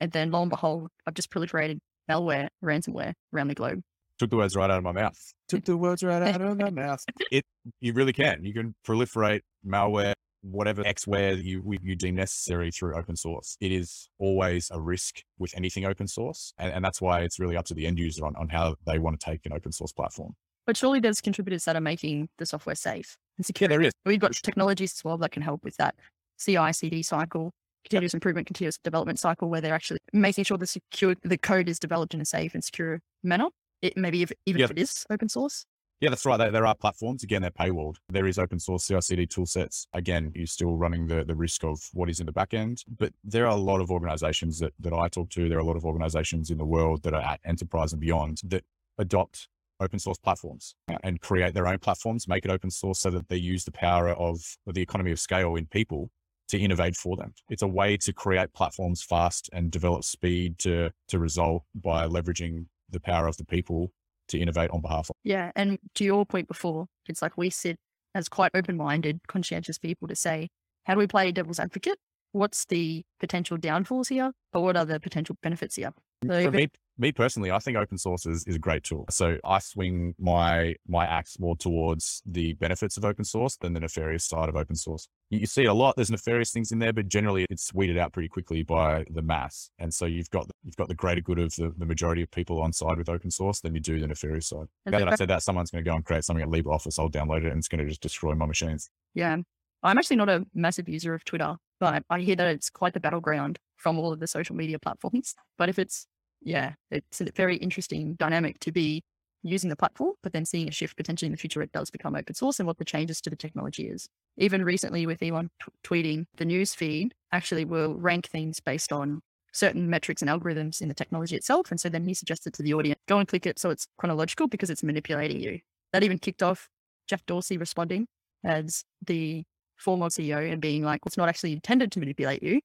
and 0.00 0.12
then 0.12 0.30
lo 0.30 0.42
and 0.42 0.50
behold, 0.50 0.88
I've 1.06 1.14
just 1.14 1.30
proliferated 1.30 1.78
malware, 2.08 2.48
ransomware 2.64 3.14
around 3.34 3.48
the 3.48 3.54
globe. 3.54 3.80
took 4.18 4.30
the 4.30 4.36
words 4.36 4.54
right 4.56 4.70
out 4.70 4.78
of 4.78 4.84
my 4.84 4.92
mouth. 4.92 5.18
Took 5.48 5.64
the 5.64 5.76
words 5.76 6.02
right 6.02 6.22
out 6.22 6.40
of 6.40 6.58
my 6.58 6.70
mouth. 6.82 7.04
It 7.30 7.44
you 7.80 7.92
really 7.92 8.12
can. 8.12 8.44
You 8.44 8.52
can 8.52 8.74
proliferate 8.86 9.40
malware, 9.66 10.14
whatever 10.42 10.82
Xware 10.84 11.42
you 11.42 11.62
you 11.82 11.96
deem 11.96 12.14
necessary 12.16 12.70
through 12.70 12.96
open 12.96 13.16
source. 13.16 13.56
It 13.60 13.72
is 13.72 14.08
always 14.18 14.70
a 14.70 14.80
risk 14.80 15.22
with 15.38 15.52
anything 15.56 15.84
open 15.84 16.06
source, 16.08 16.52
and, 16.58 16.72
and 16.72 16.84
that's 16.84 17.00
why 17.00 17.20
it's 17.20 17.38
really 17.38 17.56
up 17.56 17.66
to 17.66 17.74
the 17.74 17.86
end 17.86 17.98
user 17.98 18.24
on, 18.26 18.34
on 18.36 18.48
how 18.48 18.76
they 18.86 18.98
want 18.98 19.18
to 19.20 19.24
take 19.24 19.44
an 19.46 19.52
open 19.52 19.72
source 19.72 19.92
platform. 19.92 20.34
But 20.66 20.76
surely 20.76 21.00
there's 21.00 21.20
contributors 21.20 21.64
that 21.64 21.74
are 21.76 21.80
making 21.80 22.28
the 22.38 22.46
software 22.46 22.74
safe 22.76 23.16
and 23.38 23.44
Yeah, 23.44 23.46
secure. 23.46 23.68
there 23.68 23.82
is. 23.82 23.92
We've 24.06 24.20
got 24.20 24.32
technologies 24.34 24.92
as 24.96 25.02
well 25.04 25.18
that 25.18 25.32
can 25.32 25.42
help 25.42 25.64
with 25.64 25.76
that 25.78 25.94
CI 26.38 26.72
CD 26.72 27.02
cycle, 27.02 27.52
continuous 27.84 28.14
improvement, 28.14 28.46
continuous 28.46 28.78
development 28.78 29.18
cycle, 29.18 29.48
where 29.48 29.60
they're 29.60 29.74
actually 29.74 30.00
making 30.12 30.44
sure 30.44 30.58
the 30.58 30.66
secure 30.66 31.14
the 31.22 31.38
code 31.38 31.68
is 31.68 31.78
developed 31.78 32.14
in 32.14 32.20
a 32.20 32.24
safe 32.24 32.54
and 32.54 32.62
secure 32.64 33.00
manner. 33.22 33.48
It 33.82 33.96
maybe 33.96 34.22
if, 34.22 34.32
even 34.46 34.60
Yeah. 34.60 34.64
if 34.66 34.70
it 34.72 34.78
is 34.78 35.06
open 35.10 35.28
source. 35.28 35.64
Yeah, 36.00 36.08
that's 36.08 36.24
right. 36.24 36.38
There, 36.38 36.50
there 36.50 36.66
are 36.66 36.74
platforms. 36.74 37.22
Again, 37.22 37.42
they're 37.42 37.50
paywalled. 37.50 37.96
There 38.08 38.26
is 38.26 38.38
open 38.38 38.58
source 38.58 38.86
CI/CD 38.86 39.26
tool 39.26 39.44
sets. 39.44 39.86
Again, 39.92 40.32
you're 40.34 40.46
still 40.46 40.76
running 40.76 41.06
the, 41.06 41.24
the 41.24 41.34
risk 41.34 41.62
of 41.62 41.78
what 41.92 42.08
is 42.08 42.20
in 42.20 42.26
the 42.26 42.32
back 42.32 42.54
end. 42.54 42.84
But 42.98 43.12
there 43.22 43.44
are 43.44 43.50
a 43.52 43.60
lot 43.60 43.80
of 43.82 43.90
organizations 43.90 44.58
that, 44.60 44.72
that 44.80 44.94
I 44.94 45.08
talk 45.08 45.28
to. 45.30 45.48
There 45.48 45.58
are 45.58 45.60
a 45.60 45.64
lot 45.64 45.76
of 45.76 45.84
organizations 45.84 46.50
in 46.50 46.56
the 46.56 46.64
world 46.64 47.02
that 47.02 47.12
are 47.12 47.20
at 47.22 47.40
enterprise 47.44 47.92
and 47.92 48.00
beyond 48.00 48.40
that 48.46 48.64
adopt 48.96 49.48
open 49.78 49.98
source 49.98 50.18
platforms 50.18 50.74
and 51.02 51.20
create 51.20 51.54
their 51.54 51.66
own 51.66 51.78
platforms, 51.78 52.28
make 52.28 52.44
it 52.44 52.50
open 52.50 52.70
source 52.70 53.00
so 53.00 53.10
that 53.10 53.28
they 53.28 53.36
use 53.36 53.64
the 53.64 53.72
power 53.72 54.10
of 54.10 54.56
the 54.66 54.82
economy 54.82 55.10
of 55.10 55.18
scale 55.18 55.54
in 55.56 55.66
people 55.66 56.10
to 56.50 56.58
innovate 56.58 56.96
for 56.96 57.16
them. 57.16 57.32
It's 57.48 57.62
a 57.62 57.68
way 57.68 57.96
to 57.98 58.12
create 58.12 58.52
platforms 58.52 59.02
fast 59.02 59.48
and 59.52 59.70
develop 59.70 60.04
speed 60.04 60.58
to 60.60 60.90
to 61.08 61.18
result 61.18 61.62
by 61.74 62.06
leveraging 62.06 62.66
the 62.90 63.00
power 63.00 63.26
of 63.26 63.36
the 63.36 63.44
people 63.44 63.92
to 64.28 64.38
innovate 64.38 64.70
on 64.70 64.80
behalf 64.80 65.10
of. 65.10 65.16
Yeah. 65.24 65.52
And 65.56 65.78
to 65.96 66.04
your 66.04 66.26
point 66.26 66.48
before, 66.48 66.86
it's 67.08 67.22
like 67.22 67.36
we 67.36 67.50
sit 67.50 67.76
as 68.14 68.28
quite 68.28 68.50
open 68.54 68.76
minded, 68.76 69.20
conscientious 69.28 69.78
people 69.78 70.08
to 70.08 70.16
say, 70.16 70.48
how 70.84 70.94
do 70.94 70.98
we 70.98 71.06
play 71.06 71.30
devil's 71.32 71.60
advocate? 71.60 71.98
What's 72.32 72.64
the 72.66 73.02
potential 73.18 73.56
downfalls 73.56 74.08
here? 74.08 74.32
But 74.52 74.60
what 74.60 74.76
are 74.76 74.84
the 74.84 75.00
potential 75.00 75.36
benefits 75.42 75.76
here? 75.76 75.92
So 76.26 76.42
For 76.42 76.50
me, 76.50 76.68
me 77.00 77.12
personally, 77.12 77.50
I 77.50 77.58
think 77.58 77.76
open 77.76 77.98
source 77.98 78.26
is, 78.26 78.44
is 78.46 78.56
a 78.56 78.58
great 78.58 78.84
tool. 78.84 79.06
So 79.10 79.38
I 79.44 79.58
swing 79.58 80.14
my 80.18 80.74
my 80.86 81.06
axe 81.06 81.38
more 81.38 81.56
towards 81.56 82.22
the 82.26 82.52
benefits 82.54 82.96
of 82.96 83.04
open 83.04 83.24
source 83.24 83.56
than 83.56 83.72
the 83.72 83.80
nefarious 83.80 84.24
side 84.24 84.48
of 84.48 84.56
open 84.56 84.76
source. 84.76 85.08
You, 85.30 85.40
you 85.40 85.46
see 85.46 85.64
a 85.64 85.74
lot. 85.74 85.96
There's 85.96 86.10
nefarious 86.10 86.52
things 86.52 86.72
in 86.72 86.78
there, 86.78 86.92
but 86.92 87.08
generally 87.08 87.46
it's 87.50 87.72
weeded 87.72 87.98
out 87.98 88.12
pretty 88.12 88.28
quickly 88.28 88.62
by 88.62 89.04
the 89.10 89.22
mass. 89.22 89.70
And 89.78 89.92
so 89.92 90.04
you've 90.04 90.30
got 90.30 90.48
you've 90.62 90.76
got 90.76 90.88
the 90.88 90.94
greater 90.94 91.20
good 91.20 91.38
of 91.38 91.54
the, 91.56 91.72
the 91.76 91.86
majority 91.86 92.22
of 92.22 92.30
people 92.30 92.60
on 92.60 92.72
side 92.72 92.98
with 92.98 93.08
open 93.08 93.30
source 93.30 93.60
than 93.60 93.74
you 93.74 93.80
do 93.80 93.98
the 93.98 94.06
nefarious 94.06 94.48
side. 94.48 94.66
Now 94.86 94.98
that 94.98 95.08
I 95.08 95.16
said 95.16 95.28
that, 95.28 95.42
someone's 95.42 95.70
going 95.70 95.82
to 95.82 95.90
go 95.90 95.96
and 95.96 96.04
create 96.04 96.24
something 96.24 96.42
at 96.42 96.50
LibreOffice. 96.50 96.98
I'll 96.98 97.10
download 97.10 97.44
it 97.44 97.46
and 97.46 97.58
it's 97.58 97.68
going 97.68 97.82
to 97.82 97.88
just 97.88 98.02
destroy 98.02 98.34
my 98.34 98.46
machines. 98.46 98.90
Yeah. 99.14 99.38
I'm 99.82 99.96
actually 99.96 100.16
not 100.16 100.28
a 100.28 100.44
massive 100.54 100.90
user 100.90 101.14
of 101.14 101.24
Twitter, 101.24 101.56
but 101.78 102.04
I 102.10 102.20
hear 102.20 102.36
that 102.36 102.48
it's 102.48 102.68
quite 102.68 102.92
the 102.92 103.00
battleground 103.00 103.58
from 103.76 103.98
all 103.98 104.12
of 104.12 104.20
the 104.20 104.26
social 104.26 104.54
media 104.54 104.78
platforms. 104.78 105.34
But 105.56 105.70
if 105.70 105.78
it's 105.78 106.06
yeah, 106.42 106.74
it's 106.90 107.20
a 107.20 107.26
very 107.34 107.56
interesting 107.56 108.14
dynamic 108.14 108.60
to 108.60 108.72
be 108.72 109.02
using 109.42 109.70
the 109.70 109.76
platform, 109.76 110.12
but 110.22 110.32
then 110.32 110.44
seeing 110.44 110.68
a 110.68 110.72
shift 110.72 110.96
potentially 110.96 111.26
in 111.26 111.32
the 111.32 111.38
future, 111.38 111.62
it 111.62 111.72
does 111.72 111.90
become 111.90 112.14
open 112.14 112.34
source 112.34 112.60
and 112.60 112.66
what 112.66 112.78
the 112.78 112.84
changes 112.84 113.20
to 113.22 113.30
the 113.30 113.36
technology 113.36 113.88
is. 113.88 114.08
Even 114.36 114.64
recently 114.64 115.06
with 115.06 115.22
Elon 115.22 115.50
t- 115.62 115.72
tweeting, 115.84 116.26
the 116.36 116.44
news 116.44 116.74
feed 116.74 117.14
actually 117.32 117.64
will 117.64 117.94
rank 117.94 118.28
things 118.28 118.60
based 118.60 118.92
on 118.92 119.20
certain 119.52 119.88
metrics 119.88 120.22
and 120.22 120.30
algorithms 120.30 120.80
in 120.80 120.88
the 120.88 120.94
technology 120.94 121.36
itself. 121.36 121.70
And 121.70 121.80
so 121.80 121.88
then 121.88 122.04
he 122.04 122.14
suggested 122.14 122.54
to 122.54 122.62
the 122.62 122.74
audience, 122.74 123.00
go 123.08 123.18
and 123.18 123.26
click 123.26 123.46
it 123.46 123.58
so 123.58 123.70
it's 123.70 123.86
chronological 123.98 124.46
because 124.46 124.70
it's 124.70 124.82
manipulating 124.82 125.40
you. 125.40 125.60
That 125.92 126.04
even 126.04 126.18
kicked 126.18 126.42
off 126.42 126.68
Jeff 127.08 127.24
Dorsey 127.26 127.56
responding 127.56 128.06
as 128.44 128.84
the 129.06 129.42
former 129.76 130.06
CEO 130.06 130.50
and 130.50 130.60
being 130.60 130.84
like, 130.84 131.04
well, 131.04 131.08
it's 131.08 131.16
not 131.16 131.28
actually 131.28 131.52
intended 131.52 131.90
to 131.92 131.98
manipulate 131.98 132.42
you. 132.42 132.60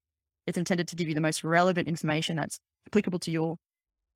It's 0.46 0.58
intended 0.58 0.88
to 0.90 0.96
give 0.96 1.08
you 1.08 1.16
the 1.16 1.22
most 1.22 1.44
relevant 1.44 1.88
information 1.88 2.36
that's 2.36 2.60
applicable 2.88 3.20
to 3.20 3.32
your 3.32 3.58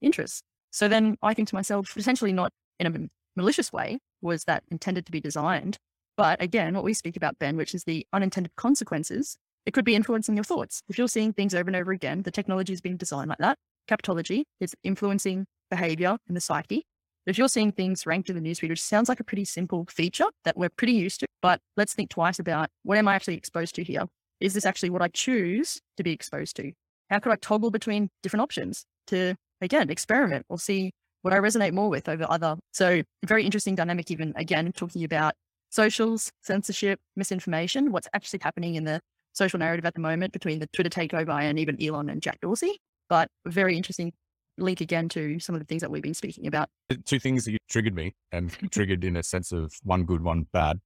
interests. 0.02 0.42
So 0.72 0.88
then 0.88 1.18
I 1.22 1.34
think 1.34 1.48
to 1.50 1.56
myself, 1.56 1.94
potentially 1.94 2.34
not 2.34 2.52
in 2.80 2.88
a 2.88 3.10
malicious 3.40 3.74
way, 3.74 4.00
was 4.22 4.44
that 4.46 4.64
intended 4.70 5.06
to 5.06 5.12
be 5.12 5.20
designed? 5.20 5.78
But 6.18 6.42
again, 6.42 6.74
what 6.74 6.84
we 6.84 6.94
speak 6.94 7.16
about, 7.16 7.40
Ben, 7.40 7.56
which 7.56 7.74
is 7.74 7.86
the 7.86 8.06
unintended 8.12 8.56
consequences, 8.56 9.38
it 9.66 9.72
could 9.74 9.86
be 9.86 9.96
influencing 9.96 10.36
your 10.36 10.44
thoughts. 10.44 10.82
If 10.90 10.98
you're 10.98 11.08
seeing 11.08 11.34
things 11.34 11.56
over 11.56 11.70
and 11.70 11.76
over 11.76 11.92
again, 11.92 12.24
the 12.24 12.32
technology 12.32 12.74
is 12.74 12.82
being 12.82 12.98
designed 12.98 13.30
like 13.30 13.38
that. 13.40 13.58
Captology 13.90 14.44
is 14.60 14.76
influencing 14.84 15.46
behavior 15.70 16.18
in 16.28 16.36
the 16.36 16.42
psyche. 16.42 16.84
If 17.26 17.38
you're 17.38 17.48
seeing 17.48 17.72
things 17.72 18.06
ranked 18.06 18.30
in 18.30 18.36
the 18.36 18.42
newsfeed, 18.42 18.70
which 18.70 18.82
sounds 18.82 19.10
like 19.10 19.20
a 19.20 19.24
pretty 19.24 19.46
simple 19.46 19.86
feature 19.90 20.26
that 20.46 20.58
we're 20.58 20.70
pretty 20.70 20.94
used 20.94 21.20
to, 21.22 21.28
but 21.42 21.60
let's 21.78 21.94
think 21.94 22.10
twice 22.10 22.40
about 22.40 22.70
what 22.84 22.98
am 22.98 23.08
I 23.08 23.16
actually 23.16 23.36
exposed 23.36 23.76
to 23.76 23.84
here? 23.84 24.06
Is 24.40 24.54
this 24.54 24.66
actually 24.66 24.90
what 24.90 25.02
I 25.02 25.10
choose 25.10 25.80
to 25.98 26.04
be 26.04 26.12
exposed 26.12 26.56
to? 26.58 26.72
How 27.10 27.20
could 27.20 27.32
I 27.32 27.36
toggle 27.36 27.72
between 27.72 28.10
different 28.24 28.42
options 28.42 28.86
to 29.08 29.36
again, 29.62 29.90
experiment 29.90 30.46
or 30.50 30.60
see 30.60 30.92
what 31.22 31.34
I 31.34 31.38
resonate 31.38 31.74
more 31.74 31.90
with 31.90 32.08
over 32.08 32.26
other. 32.30 32.56
So 32.72 33.02
very 33.26 33.44
interesting 33.44 33.76
dynamic, 33.76 34.10
even 34.12 34.34
again, 34.36 34.72
talking 34.72 35.04
about 35.04 35.34
socials, 35.70 36.32
censorship, 36.42 37.00
misinformation, 37.16 37.92
what's 37.92 38.08
actually 38.14 38.40
happening 38.42 38.76
in 38.76 38.86
the 38.86 39.02
social 39.34 39.60
narrative 39.60 39.86
at 39.86 39.94
the 39.94 40.00
moment 40.00 40.34
between 40.34 40.60
the 40.60 40.68
Twitter 40.74 40.90
takeover 40.90 41.40
and 41.42 41.60
even 41.60 41.82
Elon 41.82 42.10
and 42.10 42.22
Jack 42.22 42.40
Dorsey. 42.42 42.80
But 43.10 43.30
very 43.46 43.76
interesting 43.76 44.14
link 44.58 44.82
again 44.82 45.10
to 45.10 45.40
some 45.40 45.56
of 45.56 45.60
the 45.60 45.66
things 45.66 45.82
that 45.82 45.92
we've 45.92 46.04
been 46.04 46.14
speaking 46.14 46.48
about. 46.48 46.70
Two 47.06 47.20
things 47.20 47.46
that 47.46 47.52
you 47.52 47.58
triggered 47.70 47.96
me 47.96 48.14
and 48.32 48.52
triggered 48.72 49.04
in 49.04 49.16
a 49.16 49.24
sense 49.24 49.52
of 49.52 49.74
one 49.84 50.04
good, 50.04 50.24
one 50.24 50.48
bad 50.52 50.80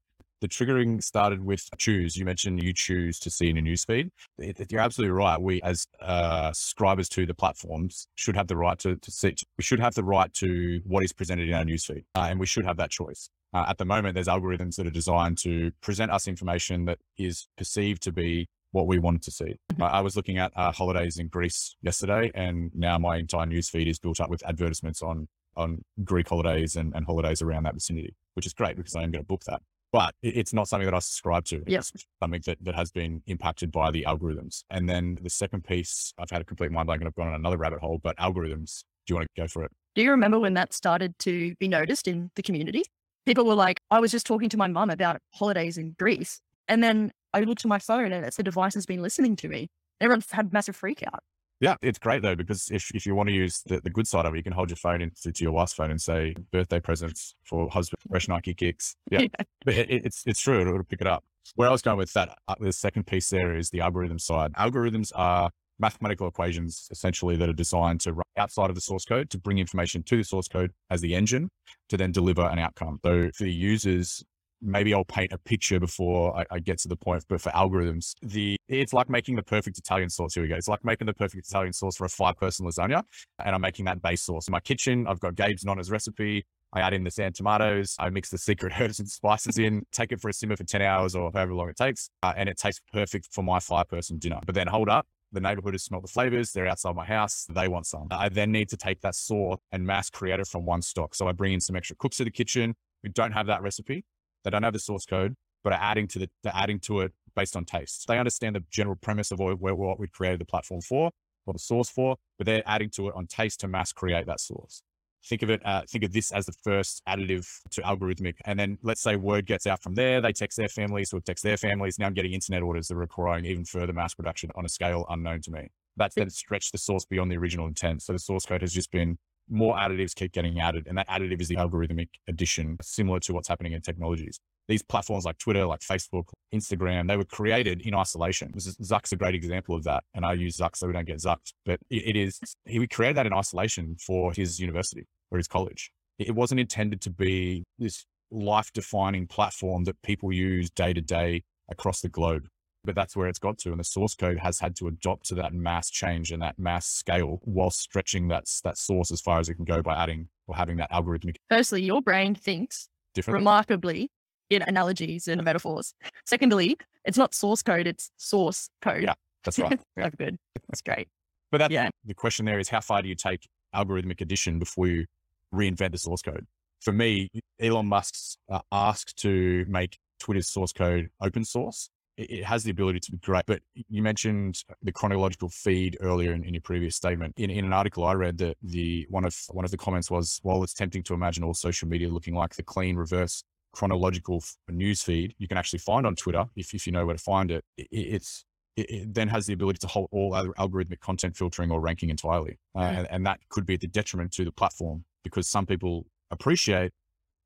the 0.44 0.50
triggering 0.50 1.02
started 1.02 1.42
with 1.42 1.70
choose. 1.78 2.18
You 2.18 2.26
mentioned 2.26 2.62
you 2.62 2.74
choose 2.74 3.18
to 3.20 3.30
see 3.30 3.50
in 3.50 3.58
a 3.58 3.62
newsfeed. 3.62 4.10
You're 4.38 4.82
absolutely 4.82 5.14
right. 5.14 5.42
We, 5.42 5.62
as 5.62 5.88
uh, 6.02 6.52
subscribers 6.52 7.08
to 7.10 7.26
the 7.26 7.34
platforms, 7.34 8.08
should 8.16 8.36
have 8.36 8.48
the 8.48 8.58
right 8.58 8.78
to, 8.80 8.98
to 8.98 9.10
see. 9.10 9.36
We 9.58 9.64
should 9.64 9.80
have 9.80 9.96
the 9.96 10.04
right 10.04 10.32
to 10.34 10.82
what 10.84 11.06
is 11.06 11.14
presented 11.14 11.48
in 11.48 11.56
our 11.56 11.64
newsfeed, 11.64 12.04
uh, 12.16 12.28
and 12.30 12.42
we 12.42 12.46
should 12.46 12.66
have 12.66 12.76
that 12.76 12.92
choice. 12.92 13.30
Uh, 13.54 13.68
at 13.70 13.78
the 13.78 13.86
moment, 13.86 14.16
there's 14.16 14.28
algorithms 14.28 14.76
that 14.76 14.86
are 14.86 14.92
designed 14.92 15.38
to 15.38 15.72
present 15.80 16.12
us 16.12 16.28
information 16.28 16.84
that 16.86 16.98
is 17.18 17.48
perceived 17.58 18.04
to 18.04 18.12
be 18.12 18.50
what 18.74 18.86
we 18.86 19.00
wanted 19.00 19.22
to 19.22 19.32
see. 19.32 19.56
Mm-hmm. 19.72 19.84
I 19.84 20.02
was 20.02 20.18
looking 20.18 20.40
at 20.40 20.52
uh, 20.58 20.74
holidays 20.74 21.20
in 21.20 21.30
Greece 21.30 21.78
yesterday, 21.82 22.32
and 22.36 22.70
now 22.76 22.98
my 22.98 23.16
entire 23.16 23.46
newsfeed 23.46 23.88
is 23.88 23.98
built 23.98 24.20
up 24.20 24.30
with 24.30 24.46
advertisements 24.46 25.02
on 25.02 25.30
on 25.56 25.86
Greek 26.04 26.28
holidays 26.28 26.76
and, 26.76 26.94
and 26.96 27.06
holidays 27.06 27.42
around 27.42 27.64
that 27.64 27.76
vicinity, 27.76 28.14
which 28.34 28.46
is 28.46 28.54
great 28.54 28.76
because 28.76 28.96
I 28.96 29.04
am 29.04 29.12
going 29.12 29.24
to 29.24 29.28
book 29.28 29.44
that 29.46 29.62
but 29.94 30.16
it's 30.24 30.54
not 30.54 30.68
something 30.68 30.86
that 30.86 30.96
I 30.96 31.00
subscribe 31.00 31.46
to. 31.46 31.64
Yes. 31.68 31.92
It's 31.94 32.06
something 32.20 32.42
that, 32.48 32.58
that 32.62 32.74
has 32.74 32.92
been 32.92 33.22
impacted 33.28 33.72
by 33.72 33.92
the 33.92 34.04
algorithms. 34.06 34.64
And 34.72 34.90
then 34.90 35.20
the 35.22 35.30
second 35.30 35.64
piece, 35.64 36.14
I've 36.18 36.32
had 36.32 36.42
a 36.42 36.44
complete 36.44 36.72
mind 36.72 36.88
blank 36.88 37.02
and 37.02 37.08
I've 37.08 37.16
gone 37.16 37.28
on 37.28 37.36
another 37.36 37.58
rabbit 37.58 37.80
hole, 37.80 38.00
but 38.02 38.18
algorithms, 38.18 38.84
do 39.06 39.14
you 39.14 39.16
want 39.18 39.28
to 39.36 39.42
go 39.42 39.48
for 39.48 39.64
it? 39.64 39.72
Do 39.94 40.02
you 40.02 40.10
remember 40.10 40.40
when 40.40 40.56
that 40.56 40.74
started 40.74 41.18
to 41.20 41.54
be 41.60 41.68
noticed 41.68 42.08
in 42.08 42.32
the 42.36 42.42
community? 42.42 42.82
People 43.28 43.46
were 43.46 43.54
like, 43.54 43.80
I 43.92 44.00
was 44.00 44.12
just 44.12 44.26
talking 44.26 44.50
to 44.50 44.58
my 44.58 44.68
mum 44.68 44.90
about 44.90 45.20
holidays 45.32 45.78
in 45.78 45.96
Greece. 46.00 46.42
And 46.68 46.84
then 46.84 47.12
I 47.32 47.42
looked 47.42 47.64
at 47.64 47.70
my 47.70 47.80
phone 47.80 48.12
and 48.12 48.26
it's 48.26 48.38
the 48.38 48.44
device 48.44 48.74
has 48.74 48.88
been 48.88 49.04
listening 49.04 49.36
to 49.38 49.48
me. 49.48 49.70
Everyone 50.02 50.24
had 50.32 50.52
massive 50.52 50.76
freak 50.76 51.04
out. 51.06 51.22
Yeah, 51.64 51.78
it's 51.82 51.98
great 51.98 52.22
though, 52.22 52.36
because 52.36 52.70
if, 52.72 52.92
if 52.94 53.06
you 53.06 53.16
want 53.16 53.30
to 53.30 53.34
use 53.34 53.62
the, 53.66 53.80
the 53.80 53.90
good 53.90 54.06
side 54.06 54.26
of 54.26 54.34
it, 54.34 54.38
you 54.38 54.44
can 54.44 54.52
hold 54.52 54.70
your 54.70 54.76
phone 54.76 55.02
into 55.02 55.32
to 55.32 55.44
your 55.46 55.54
wife's 55.54 55.72
phone 55.72 55.92
and 55.92 56.02
say 56.02 56.36
birthday 56.52 56.82
presents 56.82 57.36
for 57.46 57.70
husband, 57.70 58.00
fresh 58.10 58.28
Nike 58.28 58.54
kicks. 58.54 58.98
Yeah, 59.10 59.22
yeah. 59.22 59.46
but 59.64 59.74
it, 59.76 59.90
it's, 59.90 60.24
it's 60.26 60.42
true. 60.42 60.60
It'll, 60.60 60.74
it'll 60.74 60.84
pick 60.84 61.00
it 61.00 61.08
up. 61.08 61.24
Where 61.56 61.70
I 61.70 61.72
was 61.72 61.82
going 61.82 61.98
with 61.98 62.12
that, 62.14 62.38
uh, 62.50 62.56
the 62.60 62.74
second 62.74 63.08
piece 63.08 63.30
there 63.30 63.56
is 63.56 63.70
the 63.70 63.80
algorithm 63.80 64.20
side. 64.20 64.52
Algorithms 64.56 65.14
are 65.16 65.52
mathematical 65.80 66.28
equations 66.28 66.90
essentially 66.92 67.38
that 67.38 67.48
are 67.48 67.54
designed 67.54 68.02
to 68.02 68.12
run 68.12 68.24
outside 68.36 68.70
of 68.70 68.76
the 68.76 68.82
source 68.82 69.06
code 69.06 69.30
to 69.30 69.38
bring 69.38 69.58
information 69.58 70.04
to 70.04 70.18
the 70.18 70.24
source 70.26 70.50
code 70.50 70.72
as 70.90 71.00
the 71.00 71.16
engine 71.16 71.50
to 71.88 71.96
then 71.96 72.12
deliver 72.12 72.42
an 72.42 72.60
outcome. 72.60 73.00
So 73.06 73.30
for 73.34 73.46
the 73.46 73.54
users, 73.54 74.22
maybe 74.64 74.94
I'll 74.94 75.06
paint 75.06 75.34
a 75.34 75.38
picture 75.38 75.80
before 75.80 76.36
I, 76.38 76.46
I, 76.52 76.60
get 76.60 76.80
to 76.80 76.88
the 76.88 76.96
point. 76.96 77.24
But 77.28 77.42
for 77.42 77.52
algorithms, 77.52 78.14
the 78.22 78.56
it's 78.68 78.94
like 78.94 79.10
making 79.10 79.36
the 79.36 79.44
perfect 79.44 79.78
Italian 79.78 80.10
sauce. 80.10 80.34
Here 80.34 80.44
we 80.44 80.50
go. 80.50 80.56
It's 80.56 80.68
like 80.68 80.84
making 80.84 81.08
the 81.08 81.14
perfect 81.14 81.46
Italian 81.48 81.74
sauce 81.74 81.98
for 81.98 82.06
a 82.06 82.10
five 82.10 82.38
person 82.38 82.66
lasagna, 82.66 83.04
and 83.44 83.54
I'm 83.54 83.62
making 83.62 83.86
that 83.86 84.02
base 84.02 84.24
sauce. 84.24 84.48
In 84.48 84.52
my 84.52 84.60
kitchen, 84.60 85.06
I've 85.08 85.20
got 85.20 85.36
Gabe's 85.36 85.64
Nonna's 85.64 85.92
recipe. 85.92 86.46
I 86.76 86.82
add 86.82 86.94
in 86.94 87.04
the 87.04 87.12
sand 87.12 87.36
tomatoes. 87.36 87.96
I 88.00 88.10
mix 88.10 88.30
the 88.30 88.38
secret 88.38 88.74
herbs 88.80 89.00
and 89.00 89.08
spices 89.08 89.60
in, 89.60 89.86
take 89.92 90.12
it 90.12 90.20
for 90.20 90.30
a 90.30 90.34
simmer 90.34 90.56
for 90.56 90.64
10 90.64 90.82
hours 90.82 91.16
or 91.16 91.30
however 91.32 91.54
long 91.54 91.70
it 91.70 91.78
takes. 91.78 92.10
Uh, 92.24 92.34
and 92.36 92.50
it 92.50 92.58
tastes 92.58 92.82
perfect 92.92 93.28
for 93.32 93.44
my 93.44 93.60
five 93.60 93.88
person 93.88 94.18
dinner. 94.18 94.40
But 94.46 94.56
then 94.56 94.68
hold 94.68 94.90
up, 94.90 95.06
the 95.32 95.40
neighborhood 95.40 95.74
has 95.74 95.84
smelled 95.84 96.04
the 96.04 96.08
flavors. 96.08 96.52
They're 96.52 96.68
outside 96.68 96.96
my 96.96 97.06
house. 97.06 97.46
They 97.50 97.68
want 97.68 97.86
some. 97.86 98.08
I 98.12 98.30
then 98.30 98.52
need 98.52 98.70
to 98.70 98.78
take 98.78 99.02
that 99.02 99.16
sauce 99.16 99.60
and 99.72 99.86
mass 99.86 100.10
create 100.10 100.40
it 100.40 100.48
from 100.48 100.66
one 100.66 100.82
stock. 100.82 101.16
So 101.16 101.28
I 101.28 101.32
bring 101.32 101.54
in 101.54 101.60
some 101.60 101.76
extra 101.76 101.96
cooks 101.96 102.18
to 102.18 102.24
the 102.24 102.32
kitchen. 102.32 102.76
We 103.04 103.10
don't 103.10 103.34
have 103.34 103.48
that 103.48 103.62
recipe. 103.62 104.06
They 104.44 104.50
don't 104.50 104.64
have 104.64 104.74
the 104.74 104.80
source 104.80 105.06
code, 105.06 105.36
but 105.64 105.74
are 105.74 105.80
adding 105.82 106.08
to 106.10 106.20
the, 106.20 106.30
they're 106.44 106.54
adding 106.56 106.80
to 106.82 107.02
it 107.02 107.14
based 107.36 107.56
on 107.56 107.66
taste. 107.66 108.06
They 108.08 108.18
understand 108.18 108.56
the 108.56 108.64
general 108.70 108.96
premise 108.96 109.32
of 109.32 109.40
what, 109.40 109.60
what 109.60 110.00
we 110.00 110.08
created 110.08 110.40
the 110.40 110.46
platform 110.46 110.82
for, 110.82 111.12
or 111.46 111.54
the 111.54 111.60
source 111.60 111.90
for, 111.90 112.18
but 112.38 112.46
they're 112.46 112.64
adding 112.66 112.90
to 112.92 113.08
it 113.08 113.16
on 113.16 113.28
taste 113.28 113.60
to 113.62 113.68
mass 113.68 113.92
create 113.92 114.26
that 114.28 114.40
source. 114.40 114.82
Think 115.26 115.42
of 115.42 115.50
it, 115.50 115.66
uh, 115.66 115.84
think 115.90 116.04
of 116.04 116.12
this 116.12 116.32
as 116.32 116.46
the 116.46 116.54
first 116.64 117.02
additive 117.08 117.48
to 117.72 117.82
algorithmic. 117.82 118.36
And 118.44 118.60
then 118.60 118.78
let's 118.84 119.02
say 119.02 119.16
word 119.16 119.46
gets 119.46 119.66
out 119.66 119.82
from 119.82 119.96
there, 119.96 120.20
they 120.20 120.34
text 120.34 120.58
their 120.58 120.68
families, 120.68 121.12
so 121.12 121.18
it 121.18 121.26
texts 121.26 121.44
their 121.44 121.56
families. 121.56 121.98
Now 121.98 122.08
I'm 122.08 122.14
getting 122.14 122.34
internet 122.34 122.62
orders 122.62 122.90
that 122.90 122.96
are 122.96 123.00
requiring 123.00 123.46
even 123.46 123.64
further 123.64 123.94
mass 123.94 124.14
production 124.14 124.52
on 124.56 124.66
a 124.66 124.70
scale 124.70 125.06
unknown 125.10 125.42
to 125.44 125.52
me. 125.52 125.70
That's 125.96 126.16
then 126.16 126.30
stretched 126.30 126.74
the 126.74 126.78
source 126.78 127.06
beyond 127.06 127.32
the 127.32 127.38
original 127.38 127.68
intent. 127.68 128.02
So 128.02 128.12
the 128.12 128.20
source 128.20 128.46
code 128.46 128.62
has 128.62 128.74
just 128.74 128.92
been 128.92 129.18
more 129.50 129.76
additives 129.76 130.16
keep 130.16 130.32
getting 130.32 130.60
added. 130.60 130.88
And 130.88 130.98
that 130.98 131.08
additive 131.10 131.42
is 131.42 131.48
the 131.48 131.56
algorithmic 131.56 132.10
addition, 132.28 132.78
similar 132.82 133.20
to 133.22 133.34
what's 133.34 133.48
happening 133.48 133.74
in 133.74 133.82
technologies. 133.82 134.40
These 134.68 134.84
platforms 134.84 135.26
like 135.26 135.38
Twitter, 135.38 135.66
like 135.66 135.82
Facebook, 135.82 136.30
Instagram, 136.54 137.08
they 137.08 137.18
were 137.18 137.26
created 137.26 137.82
in 137.82 137.94
isolation. 137.94 138.54
Zuck's 138.54 139.12
a 139.12 139.18
great 139.18 139.36
example 139.36 139.76
of 139.76 139.84
that. 139.84 140.04
And 140.14 140.26
I 140.26 140.34
use 140.34 140.58
Zuck 140.58 140.76
so 140.76 140.88
we 140.88 140.94
don't 140.94 141.06
get 141.06 141.18
Zucked, 141.18 141.52
but 141.66 141.80
it 141.90 142.16
is, 142.16 142.40
he 142.66 142.86
created 142.88 143.18
that 143.18 143.26
in 143.26 143.34
isolation 143.34 143.98
for 144.00 144.32
his 144.32 144.60
university 144.60 145.06
or 145.32 145.38
his 145.38 145.48
college. 145.48 145.92
It 146.18 146.34
wasn't 146.34 146.62
intended 146.62 147.02
to 147.02 147.10
be 147.10 147.64
this 147.78 148.06
life 148.32 148.72
defining 148.74 149.28
platform 149.28 149.84
that 149.84 150.02
people 150.02 150.32
use 150.32 150.70
day 150.70 150.94
to 150.94 151.02
day 151.02 151.44
across 151.70 152.02
the 152.02 152.10
globe 152.10 152.48
but 152.84 152.96
that's 152.96 153.16
where 153.16 153.28
it's 153.28 153.40
got 153.40 153.58
to. 153.60 153.72
And 153.72 153.80
the 153.80 153.84
source 153.84 154.16
code 154.16 154.38
has 154.40 154.60
had 154.60 154.76
to 154.78 154.88
adopt 154.88 155.28
to 155.28 155.36
that 155.36 155.54
mass 155.54 155.90
change 155.90 156.32
and 156.32 156.42
that 156.42 156.60
mass 156.60 156.86
scale 156.86 157.40
while 157.44 157.70
stretching 157.70 158.28
that, 158.30 158.46
that 158.64 158.78
source 158.78 159.12
as 159.12 159.22
far 159.22 159.40
as 159.40 159.50
it 159.50 159.56
can 159.56 159.66
go 159.66 159.82
by 159.82 159.96
adding 159.96 160.28
or 160.48 160.56
having 160.56 160.78
that 160.78 160.92
algorithmic. 160.92 161.36
Firstly, 161.50 161.82
your 161.82 162.02
brain 162.02 162.36
thinks 162.36 162.90
remarkably 163.28 164.10
in 164.50 164.62
analogies 164.62 165.28
and 165.28 165.44
metaphors. 165.44 165.94
Secondly, 166.26 166.78
it's 167.06 167.18
not 167.18 167.34
source 167.34 167.64
code, 167.64 167.88
it's 167.88 168.12
source 168.18 168.70
code. 168.82 169.04
Yeah, 169.04 169.14
that's 169.44 169.60
right. 169.60 169.80
Yeah. 169.98 170.04
that's 170.04 170.16
good. 170.16 170.38
That's 170.70 170.82
great. 170.82 171.08
But 171.52 171.60
that, 171.60 171.72
yeah. 171.72 171.90
the 172.06 172.14
question 172.14 172.46
there 172.46 172.60
is 172.60 172.70
how 172.70 172.82
far 172.82 173.02
do 173.02 173.08
you 173.08 173.16
take 173.16 173.48
algorithmic 173.76 174.22
addition 174.22 174.60
before 174.60 174.88
you 174.88 175.06
reinvent 175.54 175.92
the 175.92 175.98
source 175.98 176.22
code? 176.22 176.48
For 176.82 176.92
me, 176.92 177.30
Elon 177.62 177.86
Musk's 177.86 178.38
uh, 178.50 178.60
asked 178.72 179.18
to 179.22 179.66
make 179.70 180.00
Twitter's 180.20 180.50
source 180.50 180.74
code 180.74 181.10
open 181.22 181.46
source 181.46 181.90
it, 182.18 182.30
it, 182.30 182.44
has 182.44 182.64
the 182.64 182.72
ability 182.72 183.00
to 183.02 183.12
be 183.12 183.18
great. 183.18 183.46
But 183.46 183.62
you 183.90 184.02
mentioned 184.02 184.64
the 184.82 184.92
chronological 184.92 185.50
feed 185.50 185.98
earlier 186.00 186.34
in, 186.34 186.44
in, 186.44 186.54
your 186.54 186.62
previous 186.62 186.96
statement. 186.96 187.34
In, 187.38 187.50
in 187.50 187.66
an 187.66 187.74
article 187.74 188.06
I 188.06 188.14
read, 188.14 188.38
that 188.40 188.58
the 188.62 189.06
one 189.10 189.26
of 189.26 189.36
one 189.50 189.66
of 189.66 189.72
the 189.72 189.78
comments 189.78 190.10
was, 190.12 190.40
while 190.44 190.64
it's 190.64 190.74
tempting 190.74 191.04
to 191.04 191.14
imagine 191.14 191.44
all 191.44 191.54
social 191.54 191.88
media 191.88 192.10
looking 192.10 192.36
like 192.36 192.56
the 192.56 192.64
clean 192.64 192.96
reverse 192.96 193.44
chronological 193.74 194.44
news 194.70 195.02
feed, 195.02 195.34
you 195.40 195.48
can 195.48 195.58
actually 195.58 195.80
find 195.80 196.06
on 196.06 196.16
Twitter 196.16 196.46
if 196.56 196.74
if 196.74 196.86
you 196.86 196.94
know 196.94 197.06
where 197.06 197.16
to 197.16 197.22
find 197.22 197.52
it. 197.52 197.64
it 197.78 197.88
it's 197.92 198.46
it, 198.76 198.90
it, 198.90 199.14
then 199.14 199.28
has 199.28 199.46
the 199.46 199.54
ability 199.54 199.78
to 199.80 199.88
hold 199.88 200.10
all 200.12 200.34
other 200.34 200.50
algorithmic 200.58 201.00
content 201.00 201.38
filtering 201.38 201.70
or 201.72 201.80
ranking 201.80 202.10
entirely. 202.10 202.58
Uh, 202.76 202.82
mm. 202.82 202.98
and, 202.98 203.08
and, 203.12 203.26
that 203.28 203.40
could 203.50 203.68
be 203.68 203.76
at 203.76 203.82
the 203.82 203.88
detriment 203.88 204.32
to 204.32 204.44
the 204.44 204.52
platform 204.52 205.06
because 205.24 205.48
some 205.48 205.68
people 205.68 206.08
appreciate 206.32 206.92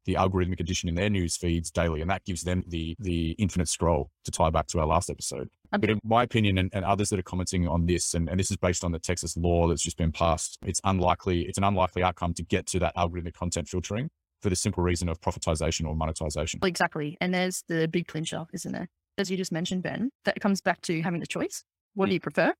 the 0.07 0.15
algorithmic 0.15 0.59
addition 0.59 0.89
in 0.89 0.95
their 0.95 1.09
news 1.09 1.37
feeds 1.37 1.69
daily, 1.69 2.01
and 2.01 2.09
that 2.09 2.25
gives 2.25 2.41
them 2.41 2.63
the 2.67 2.95
the 2.99 3.31
infinite 3.37 3.67
scroll 3.67 4.09
to 4.25 4.31
tie 4.31 4.49
back 4.49 4.65
to 4.67 4.79
our 4.79 4.87
last 4.87 5.09
episode. 5.09 5.49
Okay. 5.73 5.81
But 5.81 5.89
in 5.89 5.99
my 6.03 6.23
opinion, 6.23 6.57
and, 6.57 6.69
and, 6.73 6.85
others 6.85 7.09
that 7.09 7.19
are 7.19 7.23
commenting 7.23 7.67
on 7.67 7.85
this, 7.85 8.13
and, 8.13 8.29
and 8.29 8.39
this 8.39 8.49
is 8.49 8.55
based 8.55 8.85
on 8.85 8.93
the 8.93 8.99
Texas 8.99 9.35
law 9.35 9.67
that's 9.67 9.81
just 9.81 9.97
been 9.97 10.13
passed, 10.13 10.57
it's 10.65 10.79
unlikely, 10.85 11.41
it's 11.41 11.57
an 11.57 11.65
unlikely 11.65 12.03
outcome 12.03 12.33
to 12.35 12.43
get 12.43 12.65
to 12.67 12.79
that 12.79 12.95
algorithmic 12.95 13.33
content 13.33 13.67
filtering 13.67 14.09
for 14.41 14.49
the 14.49 14.55
simple 14.55 14.81
reason 14.81 15.09
of 15.09 15.19
profitization 15.19 15.85
or 15.85 15.93
monetization. 15.93 16.61
Exactly. 16.63 17.17
And 17.19 17.33
there's 17.33 17.65
the 17.67 17.85
big 17.89 18.07
clincher, 18.07 18.45
isn't 18.53 18.71
there? 18.71 18.87
As 19.17 19.29
you 19.29 19.35
just 19.35 19.51
mentioned, 19.51 19.83
Ben, 19.83 20.09
that 20.23 20.39
comes 20.39 20.61
back 20.61 20.79
to 20.83 21.01
having 21.01 21.19
the 21.19 21.27
choice. 21.27 21.65
What 21.95 22.05
do 22.05 22.11
hmm. 22.11 22.13
you 22.13 22.19
prefer? 22.21 22.53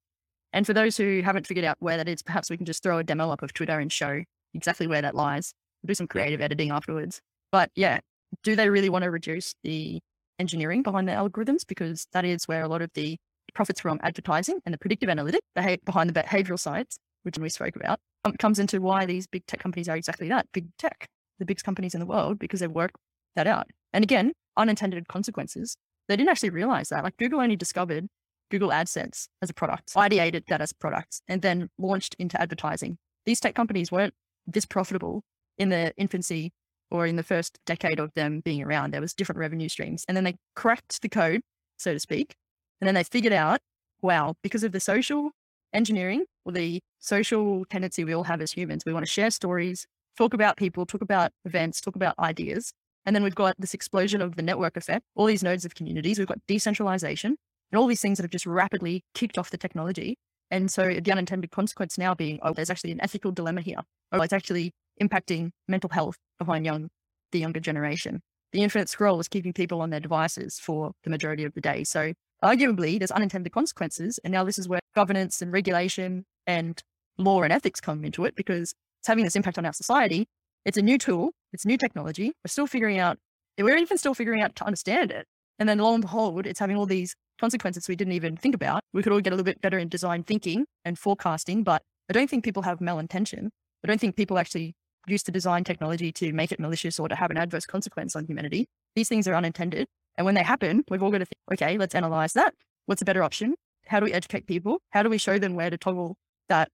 And 0.52 0.66
for 0.66 0.74
those 0.74 0.98
who 0.98 1.22
haven't 1.22 1.48
figured 1.48 1.66
out 1.66 1.78
where 1.80 1.96
that 1.96 2.10
is, 2.10 2.22
perhaps 2.22 2.50
we 2.50 2.58
can 2.58 2.66
just 2.66 2.84
throw 2.84 2.98
a 2.98 3.04
demo 3.06 3.32
up 3.32 3.42
of 3.42 3.54
Twitter 3.54 3.80
and 3.80 3.92
show 3.92 4.24
exactly 4.54 4.88
where 4.88 5.02
that 5.02 5.16
lies. 5.16 5.54
We'll 5.82 5.90
do 5.90 5.94
some 5.94 6.08
creative 6.08 6.42
editing 6.42 6.72
afterwards. 6.72 7.22
But 7.52 7.72
yeah, 7.76 8.00
do 8.44 8.56
they 8.56 8.70
really 8.70 8.90
want 8.90 9.04
to 9.04 9.12
reduce 9.12 9.54
the 9.64 10.00
engineering 10.40 10.84
behind 10.84 11.08
the 11.08 11.14
algorithms? 11.14 11.66
Because 11.68 12.08
that 12.14 12.26
is 12.26 12.48
where 12.48 12.62
a 12.62 12.68
lot 12.68 12.82
of 12.82 12.92
the 12.94 13.18
profits 13.54 13.80
from 13.80 14.00
advertising 14.04 14.60
and 14.66 14.74
the 14.74 14.78
predictive 14.78 15.10
analytic 15.10 15.42
behind 15.56 16.10
the 16.10 16.14
behavioral 16.14 16.60
sides, 16.60 16.98
which 17.24 17.38
we 17.38 17.50
spoke 17.50 17.76
about, 17.76 18.00
um, 18.26 18.34
comes 18.34 18.60
into 18.60 18.82
why 18.82 19.06
these 19.06 19.28
big 19.28 19.46
tech 19.48 19.60
companies 19.60 19.88
are 19.90 19.96
exactly 19.96 20.28
that 20.30 20.48
big 20.54 20.68
tech, 20.78 21.08
the 21.40 21.46
biggest 21.46 21.66
companies 21.66 21.94
in 21.94 22.00
the 22.00 22.06
world, 22.06 22.40
because 22.40 22.60
they've 22.60 22.70
worked 22.72 22.98
that 23.36 23.48
out. 23.48 23.68
And 23.94 24.04
again, 24.04 24.34
unintended 24.58 25.08
consequences. 25.08 25.78
They 26.08 26.16
didn't 26.16 26.30
actually 26.30 26.50
realize 26.50 26.90
that. 26.90 27.04
Like 27.04 27.18
Google 27.18 27.42
only 27.42 27.56
discovered 27.56 28.08
Google 28.50 28.70
AdSense 28.70 29.28
as 29.42 29.50
a 29.50 29.54
product, 29.54 29.94
ideated 29.94 30.46
that 30.48 30.62
as 30.62 30.72
a 30.72 30.76
product, 30.76 31.22
and 31.28 31.42
then 31.42 31.70
launched 31.78 32.16
into 32.20 32.40
advertising. 32.40 32.98
These 33.26 33.40
tech 33.40 33.56
companies 33.56 33.92
weren't 33.92 34.14
this 34.46 34.66
profitable 34.66 35.24
in 35.58 35.70
their 35.70 35.94
infancy 35.98 36.52
or 36.90 37.06
in 37.06 37.16
the 37.16 37.24
first 37.24 37.60
decade 37.66 38.00
of 38.00 38.14
them 38.14 38.42
being 38.44 38.64
around, 38.64 38.94
there 38.94 39.02
was 39.02 39.14
different 39.14 39.40
revenue 39.40 39.70
streams. 39.70 40.06
And 40.08 40.16
then 40.16 40.24
they 40.24 40.36
cracked 40.56 41.02
the 41.02 41.10
code, 41.10 41.42
so 41.78 41.94
to 41.94 42.00
speak. 42.00 42.36
And 42.80 42.88
then 42.88 42.96
they 42.96 43.04
figured 43.04 43.34
out, 43.34 43.60
wow, 44.02 44.36
because 44.44 44.64
of 44.64 44.72
the 44.72 44.80
social 44.80 45.32
engineering 45.74 46.26
or 46.46 46.52
the 46.52 46.80
social 47.00 47.66
tendency 47.66 48.04
we 48.04 48.14
all 48.14 48.24
have 48.24 48.42
as 48.42 48.52
humans, 48.52 48.84
we 48.86 48.94
want 48.94 49.06
to 49.06 49.12
share 49.12 49.32
stories, 49.32 49.86
talk 50.18 50.34
about 50.34 50.58
people, 50.58 50.86
talk 50.86 51.02
about 51.02 51.32
events, 51.46 51.82
talk 51.82 51.96
about 51.96 52.16
ideas. 52.20 52.72
And 53.06 53.16
then 53.16 53.24
we've 53.24 53.36
got 53.36 53.56
this 53.58 53.74
explosion 53.74 54.22
of 54.22 54.36
the 54.36 54.42
network 54.42 54.76
effect, 54.76 55.06
all 55.16 55.26
these 55.26 55.44
nodes 55.44 55.66
of 55.66 55.76
communities. 55.76 56.20
We've 56.20 56.28
got 56.28 56.40
decentralization 56.48 57.36
and 57.72 57.80
all 57.80 57.88
these 57.88 58.02
things 58.02 58.18
that 58.18 58.24
have 58.24 58.32
just 58.32 58.46
rapidly 58.46 59.04
kicked 59.14 59.38
off 59.38 59.50
the 59.50 59.58
technology. 59.58 60.18
And 60.52 60.72
so 60.72 61.00
the 61.02 61.12
unintended 61.12 61.52
consequence 61.52 61.98
now 61.98 62.14
being, 62.16 62.40
oh, 62.42 62.54
there's 62.54 62.70
actually 62.70 62.92
an 62.92 63.02
ethical 63.02 63.32
dilemma 63.32 63.62
here. 63.62 63.80
Oh, 64.12 64.22
it's 64.22 64.34
actually 64.34 64.72
impacting 65.02 65.52
mental 65.68 65.90
health 65.90 66.18
behind 66.40 66.66
young 66.66 66.90
the 67.32 67.40
younger 67.40 67.60
generation. 67.60 68.22
The 68.54 68.64
infinite 68.64 68.90
scroll 68.90 69.20
is 69.20 69.28
keeping 69.28 69.54
people 69.54 69.82
on 69.82 69.90
their 69.90 70.00
devices 70.00 70.60
for 70.60 70.92
the 71.04 71.10
majority 71.10 71.44
of 71.44 71.54
the 71.54 71.62
day. 71.62 71.84
So 71.84 72.14
arguably 72.44 72.98
there's 72.98 73.12
unintended 73.12 73.52
consequences. 73.52 74.20
And 74.24 74.32
now 74.32 74.44
this 74.44 74.58
is 74.58 74.70
where 74.70 74.80
governance 74.96 75.42
and 75.42 75.52
regulation 75.52 76.26
and 76.46 76.82
law 77.18 77.42
and 77.44 77.52
ethics 77.52 77.82
come 77.82 78.06
into 78.06 78.26
it 78.26 78.36
because 78.36 78.74
it's 79.00 79.08
having 79.08 79.26
this 79.26 79.36
impact 79.36 79.58
on 79.58 79.66
our 79.66 79.74
society. 79.74 80.28
It's 80.66 80.78
a 80.78 80.82
new 80.82 80.98
tool. 80.98 81.32
It's 81.54 81.66
new 81.66 81.78
technology. 81.78 82.28
We're 82.28 82.50
still 82.50 82.68
figuring 82.68 83.00
out, 83.00 83.18
we're 83.58 83.78
even 83.78 83.98
still 83.98 84.14
figuring 84.14 84.42
out 84.42 84.56
to 84.58 84.66
understand 84.66 85.12
it. 85.12 85.26
And 85.60 85.68
then 85.68 85.80
lo 85.80 85.94
and 85.94 86.02
behold, 86.02 86.46
it's 86.46 86.60
having 86.60 86.78
all 86.78 86.86
these 86.86 87.16
consequences 87.40 87.88
we 87.88 87.96
didn't 87.96 88.14
even 88.14 88.38
think 88.38 88.56
about. 88.56 88.82
We 88.94 89.02
could 89.04 89.12
all 89.12 89.22
get 89.22 89.32
a 89.34 89.36
little 89.36 89.44
bit 89.44 89.62
better 89.62 89.78
in 89.78 89.90
design 89.90 90.24
thinking 90.24 90.66
and 90.86 90.98
forecasting, 90.98 91.64
but 91.64 91.82
I 92.10 92.14
don't 92.14 92.30
think 92.30 92.44
people 92.44 92.64
have 92.64 92.80
malintention. 92.80 93.50
I 93.84 93.88
don't 93.88 94.00
think 94.00 94.16
people 94.16 94.38
actually 94.38 94.76
use 95.08 95.24
to 95.24 95.32
design 95.32 95.64
technology 95.64 96.12
to 96.14 96.34
make 96.34 96.52
it 96.52 96.60
malicious 96.60 97.00
or 97.00 97.08
to 97.08 97.16
have 97.16 97.32
an 97.32 97.38
adverse 97.38 97.66
consequence 97.66 98.16
on 98.16 98.26
humanity. 98.26 98.68
These 98.96 99.10
things 99.10 99.28
are 99.28 99.36
unintended. 99.36 99.88
And 100.18 100.26
when 100.26 100.36
they 100.36 100.44
happen, 100.44 100.84
we've 100.90 101.02
all 101.02 101.12
got 101.12 101.20
to 101.20 101.26
think, 101.26 101.40
okay, 101.54 101.78
let's 101.78 101.96
analyze 101.96 102.34
that. 102.34 102.54
What's 102.86 103.02
a 103.02 103.06
better 103.06 103.24
option? 103.24 103.56
How 103.86 104.00
do 104.00 104.06
we 104.06 104.14
educate 104.14 104.48
people? 104.48 104.80
How 104.90 105.04
do 105.04 105.10
we 105.10 105.18
show 105.18 105.40
them 105.40 105.56
where 105.56 105.70
to 105.70 105.78
toggle 105.78 106.16
that 106.50 106.70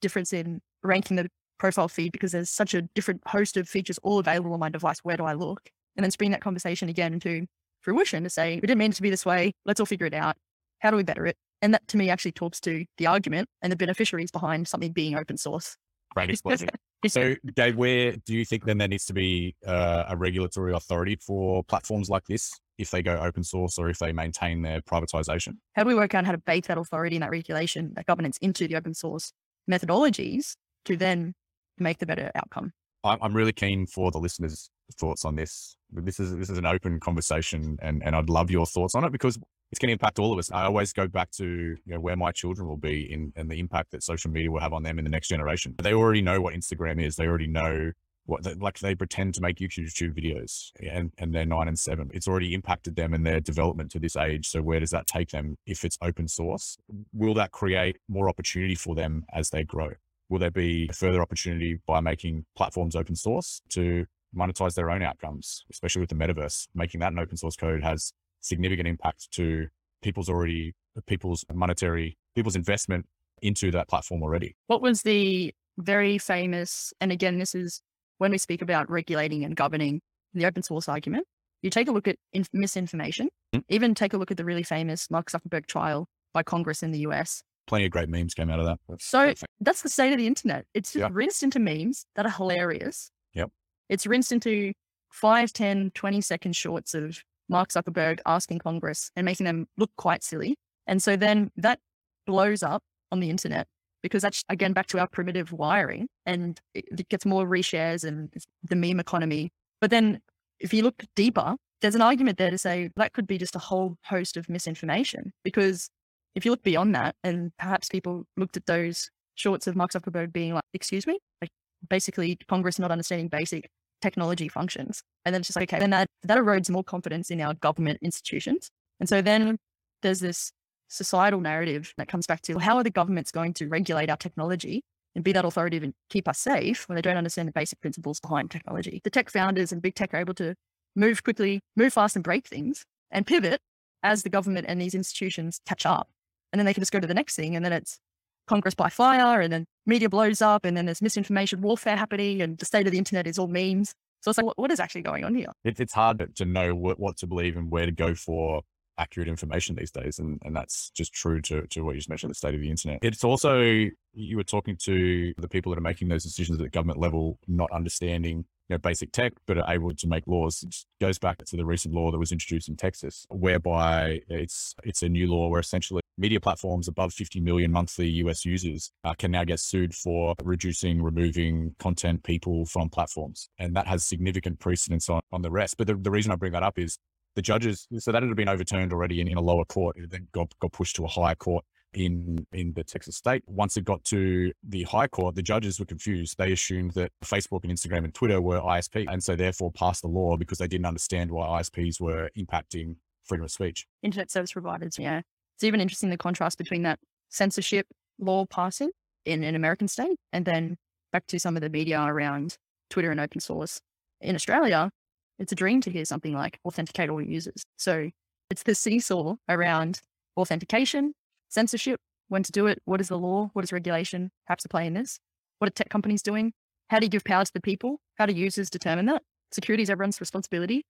difference 0.00 0.32
in 0.32 0.60
ranking 0.82 1.16
the 1.16 1.28
profile 1.58 1.88
feed? 1.88 2.12
Because 2.12 2.32
there's 2.32 2.50
such 2.50 2.74
a 2.74 2.82
different 2.94 3.20
host 3.26 3.56
of 3.56 3.68
features 3.68 3.98
all 4.02 4.18
available 4.18 4.52
on 4.52 4.60
my 4.60 4.68
device. 4.68 5.00
Where 5.02 5.16
do 5.16 5.24
I 5.24 5.34
look? 5.34 5.68
And 5.96 6.04
then 6.04 6.10
bring 6.16 6.30
that 6.30 6.40
conversation 6.40 6.88
again 6.88 7.12
into 7.12 7.46
fruition 7.80 8.24
to 8.24 8.30
say, 8.30 8.56
we 8.56 8.62
didn't 8.62 8.78
mean 8.78 8.90
it 8.90 8.94
to 8.94 9.02
be 9.02 9.10
this 9.10 9.26
way. 9.26 9.52
Let's 9.66 9.80
all 9.80 9.86
figure 9.86 10.06
it 10.06 10.14
out. 10.14 10.36
How 10.78 10.90
do 10.90 10.96
we 10.96 11.02
better 11.02 11.26
it? 11.26 11.36
And 11.62 11.74
that 11.74 11.86
to 11.88 11.96
me 11.96 12.10
actually 12.10 12.32
talks 12.32 12.60
to 12.60 12.84
the 12.98 13.06
argument 13.06 13.48
and 13.62 13.72
the 13.72 13.76
beneficiaries 13.76 14.30
behind 14.30 14.68
something 14.68 14.92
being 14.92 15.16
open 15.16 15.36
source. 15.36 15.76
Explosion. 16.16 16.68
So, 17.06 17.34
Dave, 17.54 17.76
where 17.76 18.12
do 18.24 18.34
you 18.34 18.44
think 18.44 18.64
then 18.64 18.78
there 18.78 18.88
needs 18.88 19.04
to 19.06 19.12
be 19.12 19.56
uh, 19.66 20.04
a 20.08 20.16
regulatory 20.16 20.72
authority 20.72 21.16
for 21.16 21.62
platforms 21.64 22.08
like 22.08 22.24
this 22.24 22.52
if 22.78 22.90
they 22.90 23.02
go 23.02 23.16
open 23.16 23.44
source 23.44 23.78
or 23.78 23.88
if 23.88 23.98
they 23.98 24.12
maintain 24.12 24.62
their 24.62 24.80
privatization? 24.80 25.56
How 25.74 25.84
do 25.84 25.88
we 25.88 25.94
work 25.94 26.14
out 26.14 26.24
how 26.24 26.32
to 26.32 26.38
bake 26.38 26.66
that 26.66 26.78
authority 26.78 27.16
and 27.16 27.22
that 27.22 27.30
regulation, 27.30 27.92
that 27.96 28.06
governance 28.06 28.38
into 28.38 28.66
the 28.66 28.76
open 28.76 28.94
source 28.94 29.32
methodologies 29.70 30.56
to 30.86 30.96
then 30.96 31.34
make 31.78 31.98
the 31.98 32.06
better 32.06 32.30
outcome? 32.34 32.72
I'm 33.04 33.34
really 33.34 33.52
keen 33.52 33.86
for 33.86 34.10
the 34.10 34.18
listeners' 34.18 34.70
thoughts 34.98 35.26
on 35.26 35.36
this. 35.36 35.76
This 35.92 36.18
is 36.18 36.34
this 36.36 36.48
is 36.48 36.56
an 36.56 36.64
open 36.64 37.00
conversation, 37.00 37.76
and 37.82 38.02
and 38.02 38.16
I'd 38.16 38.30
love 38.30 38.50
your 38.50 38.64
thoughts 38.64 38.94
on 38.94 39.04
it 39.04 39.12
because 39.12 39.38
it's 39.74 39.80
going 39.80 39.88
to 39.88 39.92
impact 39.92 40.20
all 40.20 40.32
of 40.32 40.38
us. 40.38 40.52
I 40.52 40.66
always 40.66 40.92
go 40.92 41.08
back 41.08 41.32
to 41.32 41.44
you 41.44 41.78
know, 41.84 41.98
where 41.98 42.14
my 42.14 42.30
children 42.30 42.68
will 42.68 42.76
be 42.76 43.12
in 43.12 43.32
and 43.34 43.50
the 43.50 43.58
impact 43.58 43.90
that 43.90 44.04
social 44.04 44.30
media 44.30 44.48
will 44.48 44.60
have 44.60 44.72
on 44.72 44.84
them 44.84 45.00
in 45.00 45.04
the 45.04 45.10
next 45.10 45.26
generation. 45.26 45.74
They 45.82 45.94
already 45.94 46.22
know 46.22 46.40
what 46.40 46.54
Instagram 46.54 47.04
is. 47.04 47.16
They 47.16 47.26
already 47.26 47.48
know 47.48 47.90
what 48.26 48.44
they, 48.44 48.54
like 48.54 48.78
they 48.78 48.94
pretend 48.94 49.34
to 49.34 49.40
make 49.40 49.56
YouTube 49.58 50.16
videos 50.16 50.70
and, 50.80 51.12
and 51.18 51.34
they're 51.34 51.44
nine 51.44 51.66
and 51.66 51.76
seven. 51.76 52.08
It's 52.14 52.28
already 52.28 52.54
impacted 52.54 52.94
them 52.94 53.14
in 53.14 53.24
their 53.24 53.40
development 53.40 53.90
to 53.90 53.98
this 53.98 54.14
age. 54.14 54.48
So 54.48 54.62
where 54.62 54.78
does 54.78 54.92
that 54.92 55.08
take 55.08 55.30
them 55.30 55.56
if 55.66 55.84
it's 55.84 55.98
open 56.00 56.28
source? 56.28 56.78
Will 57.12 57.34
that 57.34 57.50
create 57.50 57.96
more 58.08 58.28
opportunity 58.28 58.76
for 58.76 58.94
them 58.94 59.24
as 59.32 59.50
they 59.50 59.64
grow? 59.64 59.90
Will 60.28 60.38
there 60.38 60.52
be 60.52 60.88
further 60.94 61.20
opportunity 61.20 61.80
by 61.84 61.98
making 61.98 62.46
platforms 62.56 62.94
open 62.94 63.16
source 63.16 63.60
to 63.70 64.06
monetize 64.36 64.74
their 64.74 64.90
own 64.90 65.02
outcomes, 65.02 65.64
especially 65.72 66.00
with 66.00 66.10
the 66.10 66.14
metaverse? 66.14 66.68
Making 66.76 67.00
that 67.00 67.10
an 67.10 67.18
open 67.18 67.36
source 67.36 67.56
code 67.56 67.82
has 67.82 68.12
significant 68.44 68.86
impact 68.86 69.30
to 69.32 69.66
people's 70.02 70.28
already 70.28 70.74
people's 71.06 71.44
monetary 71.52 72.16
people's 72.34 72.54
investment 72.54 73.06
into 73.42 73.70
that 73.70 73.88
platform 73.88 74.22
already. 74.22 74.54
What 74.66 74.82
was 74.82 75.02
the 75.02 75.52
very 75.78 76.18
famous 76.18 76.92
and 77.00 77.10
again 77.10 77.38
this 77.38 77.54
is 77.54 77.80
when 78.18 78.30
we 78.30 78.38
speak 78.38 78.62
about 78.62 78.88
regulating 78.88 79.44
and 79.44 79.56
governing 79.56 80.00
the 80.34 80.46
open 80.46 80.62
source 80.62 80.88
argument, 80.88 81.26
you 81.62 81.70
take 81.70 81.88
a 81.88 81.92
look 81.92 82.06
at 82.06 82.16
in- 82.32 82.46
misinformation, 82.52 83.28
mm-hmm. 83.54 83.62
even 83.68 83.94
take 83.94 84.12
a 84.12 84.16
look 84.16 84.30
at 84.30 84.36
the 84.36 84.44
really 84.44 84.62
famous 84.62 85.10
Mark 85.10 85.30
Zuckerberg 85.30 85.66
trial 85.66 86.06
by 86.32 86.42
Congress 86.42 86.82
in 86.82 86.92
the 86.92 87.00
US. 87.00 87.42
Plenty 87.66 87.86
of 87.86 87.90
great 87.90 88.08
memes 88.08 88.34
came 88.34 88.50
out 88.50 88.60
of 88.60 88.66
that. 88.66 88.78
That's 88.88 89.06
so 89.06 89.28
perfect. 89.28 89.46
that's 89.60 89.82
the 89.82 89.88
state 89.88 90.12
of 90.12 90.18
the 90.18 90.26
internet. 90.26 90.66
It's 90.74 90.92
just 90.92 91.12
rinsed 91.12 91.42
into 91.42 91.58
memes 91.58 92.04
that 92.14 92.26
are 92.26 92.30
hilarious. 92.30 93.10
Yep. 93.32 93.50
It's 93.88 94.06
rinsed 94.06 94.32
into 94.32 94.72
5, 95.10 95.52
10, 95.52 95.92
20 95.94 96.20
second 96.20 96.56
shorts 96.56 96.94
of 96.94 97.22
Mark 97.48 97.70
Zuckerberg 97.70 98.20
asking 98.26 98.58
Congress 98.60 99.10
and 99.16 99.24
making 99.24 99.44
them 99.44 99.66
look 99.76 99.90
quite 99.96 100.22
silly. 100.22 100.56
And 100.86 101.02
so 101.02 101.16
then 101.16 101.50
that 101.56 101.78
blows 102.26 102.62
up 102.62 102.82
on 103.12 103.20
the 103.20 103.30
internet 103.30 103.66
because 104.02 104.22
that's 104.22 104.42
again 104.48 104.72
back 104.72 104.86
to 104.88 104.98
our 104.98 105.08
primitive 105.08 105.52
wiring 105.52 106.06
and 106.26 106.60
it 106.74 107.08
gets 107.08 107.24
more 107.24 107.46
reshares 107.46 108.04
and 108.04 108.32
the 108.62 108.76
meme 108.76 109.00
economy. 109.00 109.50
But 109.80 109.90
then 109.90 110.20
if 110.60 110.72
you 110.74 110.82
look 110.82 111.02
deeper, 111.16 111.56
there's 111.80 111.94
an 111.94 112.02
argument 112.02 112.38
there 112.38 112.50
to 112.50 112.58
say 112.58 112.90
that 112.96 113.12
could 113.12 113.26
be 113.26 113.38
just 113.38 113.56
a 113.56 113.58
whole 113.58 113.96
host 114.04 114.36
of 114.36 114.48
misinformation 114.48 115.32
because 115.42 115.88
if 116.34 116.44
you 116.44 116.50
look 116.50 116.62
beyond 116.62 116.94
that 116.94 117.14
and 117.22 117.52
perhaps 117.58 117.88
people 117.88 118.24
looked 118.36 118.56
at 118.56 118.66
those 118.66 119.10
shorts 119.34 119.66
of 119.66 119.76
Mark 119.76 119.92
Zuckerberg 119.92 120.32
being 120.32 120.54
like, 120.54 120.64
excuse 120.72 121.06
me, 121.06 121.18
like 121.40 121.50
basically 121.88 122.38
Congress 122.48 122.78
not 122.78 122.90
understanding 122.90 123.28
basic 123.28 123.68
technology 124.04 124.48
functions. 124.48 125.02
And 125.24 125.34
then 125.34 125.40
it's 125.40 125.48
just 125.48 125.56
like, 125.56 125.72
okay, 125.72 125.80
then 125.80 125.90
that, 125.90 126.08
that 126.24 126.36
erodes 126.36 126.68
more 126.68 126.84
confidence 126.84 127.30
in 127.30 127.40
our 127.40 127.54
government 127.54 127.98
institutions. 128.02 128.68
And 129.00 129.08
so 129.08 129.22
then 129.22 129.56
there's 130.02 130.20
this 130.20 130.52
societal 130.88 131.40
narrative 131.40 131.94
that 131.96 132.06
comes 132.06 132.26
back 132.26 132.42
to 132.42 132.58
how 132.58 132.76
are 132.76 132.84
the 132.84 132.90
governments 132.90 133.30
going 133.30 133.54
to 133.54 133.66
regulate 133.66 134.10
our 134.10 134.18
technology 134.18 134.82
and 135.14 135.24
be 135.24 135.32
that 135.32 135.46
authoritative 135.46 135.82
and 135.82 135.94
keep 136.10 136.28
us 136.28 136.38
safe 136.38 136.86
when 136.86 136.96
they 136.96 137.02
don't 137.02 137.16
understand 137.16 137.48
the 137.48 137.52
basic 137.52 137.80
principles 137.80 138.20
behind 138.20 138.50
technology. 138.50 139.00
The 139.02 139.10
tech 139.10 139.30
founders 139.30 139.72
and 139.72 139.80
big 139.80 139.94
tech 139.94 140.12
are 140.12 140.18
able 140.18 140.34
to 140.34 140.54
move 140.94 141.24
quickly, 141.24 141.60
move 141.74 141.94
fast 141.94 142.14
and 142.14 142.22
break 142.22 142.46
things 142.46 142.84
and 143.10 143.26
pivot 143.26 143.60
as 144.02 144.22
the 144.22 144.28
government 144.28 144.66
and 144.68 144.78
these 144.80 144.94
institutions 144.94 145.60
catch 145.66 145.86
up. 145.86 146.10
And 146.52 146.60
then 146.60 146.66
they 146.66 146.74
can 146.74 146.82
just 146.82 146.92
go 146.92 147.00
to 147.00 147.06
the 147.06 147.14
next 147.14 147.36
thing. 147.36 147.56
And 147.56 147.64
then 147.64 147.72
it's 147.72 147.98
Congress 148.46 148.74
by 148.74 148.90
fire, 148.90 149.40
and 149.40 149.50
then 149.50 149.64
media 149.86 150.08
blows 150.08 150.42
up, 150.42 150.64
and 150.64 150.76
then 150.76 150.86
there's 150.86 151.02
misinformation 151.02 151.60
warfare 151.60 151.96
happening, 151.96 152.40
and 152.40 152.58
the 152.58 152.64
state 152.64 152.86
of 152.86 152.92
the 152.92 152.98
internet 152.98 153.26
is 153.26 153.38
all 153.38 153.48
memes. 153.48 153.94
So 154.20 154.30
it's 154.30 154.38
like, 154.38 154.46
what, 154.46 154.58
what 154.58 154.70
is 154.70 154.80
actually 154.80 155.02
going 155.02 155.24
on 155.24 155.34
here? 155.34 155.52
It, 155.64 155.78
it's 155.80 155.92
hard 155.92 156.34
to 156.36 156.44
know 156.44 156.74
what, 156.74 156.98
what 156.98 157.18
to 157.18 157.26
believe 157.26 157.56
and 157.56 157.70
where 157.70 157.86
to 157.86 157.92
go 157.92 158.14
for 158.14 158.62
accurate 158.96 159.28
information 159.28 159.74
these 159.74 159.90
days. 159.90 160.18
And, 160.18 160.40
and 160.44 160.56
that's 160.56 160.90
just 160.90 161.12
true 161.12 161.40
to, 161.42 161.66
to 161.66 161.82
what 161.82 161.92
you 161.92 161.98
just 161.98 162.08
mentioned, 162.08 162.30
the 162.30 162.34
state 162.34 162.54
of 162.54 162.60
the 162.60 162.70
internet. 162.70 163.00
It's 163.02 163.24
also, 163.24 163.60
you 163.60 164.36
were 164.36 164.44
talking 164.44 164.76
to 164.84 165.34
the 165.36 165.48
people 165.48 165.70
that 165.70 165.78
are 165.78 165.82
making 165.82 166.08
those 166.08 166.22
decisions 166.22 166.58
at 166.58 166.62
the 166.62 166.70
government 166.70 166.98
level, 167.00 167.38
not 167.48 167.70
understanding 167.72 168.46
you 168.68 168.74
know, 168.74 168.78
basic 168.78 169.12
tech, 169.12 169.32
but 169.46 169.58
are 169.58 169.72
able 169.72 169.94
to 169.94 170.06
make 170.06 170.26
laws. 170.26 170.62
It 170.62 170.74
goes 171.00 171.18
back 171.18 171.38
to 171.38 171.56
the 171.56 171.64
recent 171.64 171.94
law 171.94 172.10
that 172.10 172.18
was 172.18 172.32
introduced 172.32 172.68
in 172.68 172.76
Texas, 172.76 173.26
whereby 173.28 174.20
it's 174.28 174.74
it's 174.84 175.02
a 175.02 175.08
new 175.08 175.26
law 175.30 175.48
where 175.48 175.60
essentially 175.60 176.00
media 176.16 176.40
platforms 176.40 176.88
above 176.88 177.12
50 177.12 177.40
million 177.40 177.72
monthly 177.72 178.08
US 178.08 178.44
users 178.44 178.92
uh, 179.04 179.14
can 179.14 179.30
now 179.30 179.44
get 179.44 179.60
sued 179.60 179.94
for 179.94 180.34
reducing, 180.42 181.02
removing 181.02 181.74
content, 181.78 182.22
people 182.22 182.64
from 182.66 182.88
platforms. 182.88 183.48
And 183.58 183.74
that 183.76 183.86
has 183.86 184.04
significant 184.04 184.60
precedence 184.60 185.08
on, 185.08 185.20
on 185.32 185.42
the 185.42 185.50
rest. 185.50 185.76
But 185.76 185.88
the, 185.88 185.94
the 185.94 186.10
reason 186.10 186.32
I 186.32 186.36
bring 186.36 186.52
that 186.52 186.62
up 186.62 186.78
is 186.78 186.96
the 187.34 187.42
judges, 187.42 187.88
so 187.98 188.12
that 188.12 188.22
had 188.22 188.36
been 188.36 188.48
overturned 188.48 188.92
already 188.92 189.20
in, 189.20 189.26
in 189.26 189.36
a 189.36 189.40
lower 189.40 189.64
court. 189.64 189.96
It 189.98 190.10
then 190.10 190.28
got, 190.32 190.56
got 190.60 190.72
pushed 190.72 190.96
to 190.96 191.04
a 191.04 191.08
higher 191.08 191.34
court 191.34 191.64
in 191.94 192.46
in 192.52 192.72
the 192.74 192.84
Texas 192.84 193.16
state. 193.16 193.42
Once 193.46 193.76
it 193.76 193.84
got 193.84 194.04
to 194.04 194.52
the 194.68 194.82
high 194.84 195.06
court, 195.06 195.34
the 195.34 195.42
judges 195.42 195.78
were 195.78 195.86
confused. 195.86 196.36
They 196.38 196.52
assumed 196.52 196.92
that 196.92 197.12
Facebook 197.24 197.64
and 197.64 197.72
Instagram 197.72 198.04
and 198.04 198.14
Twitter 198.14 198.40
were 198.40 198.60
ISP, 198.60 199.06
and 199.08 199.22
so 199.22 199.36
therefore 199.36 199.72
passed 199.72 200.02
the 200.02 200.08
law 200.08 200.36
because 200.36 200.58
they 200.58 200.68
didn't 200.68 200.86
understand 200.86 201.30
why 201.30 201.60
ISPs 201.60 202.00
were 202.00 202.30
impacting 202.36 202.96
freedom 203.24 203.44
of 203.44 203.50
speech. 203.50 203.86
Internet 204.02 204.30
service 204.30 204.52
providers, 204.52 204.98
yeah. 204.98 205.22
It's 205.56 205.64
even 205.64 205.80
interesting 205.80 206.10
the 206.10 206.16
contrast 206.16 206.58
between 206.58 206.82
that 206.82 206.98
censorship 207.30 207.86
law 208.18 208.44
passing 208.46 208.90
in 209.24 209.44
an 209.44 209.54
American 209.54 209.88
state 209.88 210.16
and 210.32 210.44
then 210.44 210.76
back 211.12 211.26
to 211.28 211.38
some 211.38 211.56
of 211.56 211.62
the 211.62 211.70
media 211.70 212.00
around 212.02 212.56
Twitter 212.90 213.10
and 213.10 213.20
open 213.20 213.40
source. 213.40 213.80
In 214.20 214.34
Australia, 214.34 214.90
it's 215.38 215.52
a 215.52 215.56
dream 215.56 215.80
to 215.82 215.90
hear 215.90 216.04
something 216.04 216.34
like 216.34 216.58
authenticate 216.64 217.08
all 217.08 217.20
users. 217.20 217.64
So 217.76 218.10
it's 218.50 218.62
the 218.62 218.74
seesaw 218.74 219.36
around 219.48 220.00
authentication, 220.36 221.14
censorship, 221.54 222.00
when 222.28 222.42
to 222.42 222.52
do 222.52 222.66
it, 222.66 222.80
what 222.84 223.00
is 223.00 223.08
the 223.08 223.18
law, 223.18 223.50
what 223.52 223.64
is 223.64 223.72
regulation, 223.72 224.30
perhaps 224.46 224.64
to 224.64 224.68
play 224.68 224.86
in 224.86 224.94
this, 224.94 225.18
what 225.58 225.68
are 225.68 225.72
tech 225.72 225.88
companies 225.88 226.22
doing, 226.22 226.52
how 226.88 226.98
do 226.98 227.06
you 227.06 227.10
give 227.10 227.24
power 227.24 227.44
to 227.44 227.52
the 227.52 227.60
people, 227.60 228.00
how 228.16 228.26
do 228.26 228.34
users 228.34 228.68
determine 228.68 229.06
that? 229.06 229.22
Security 229.52 229.82
is 229.82 229.90
everyone's 229.90 230.20
responsibility. 230.20 230.84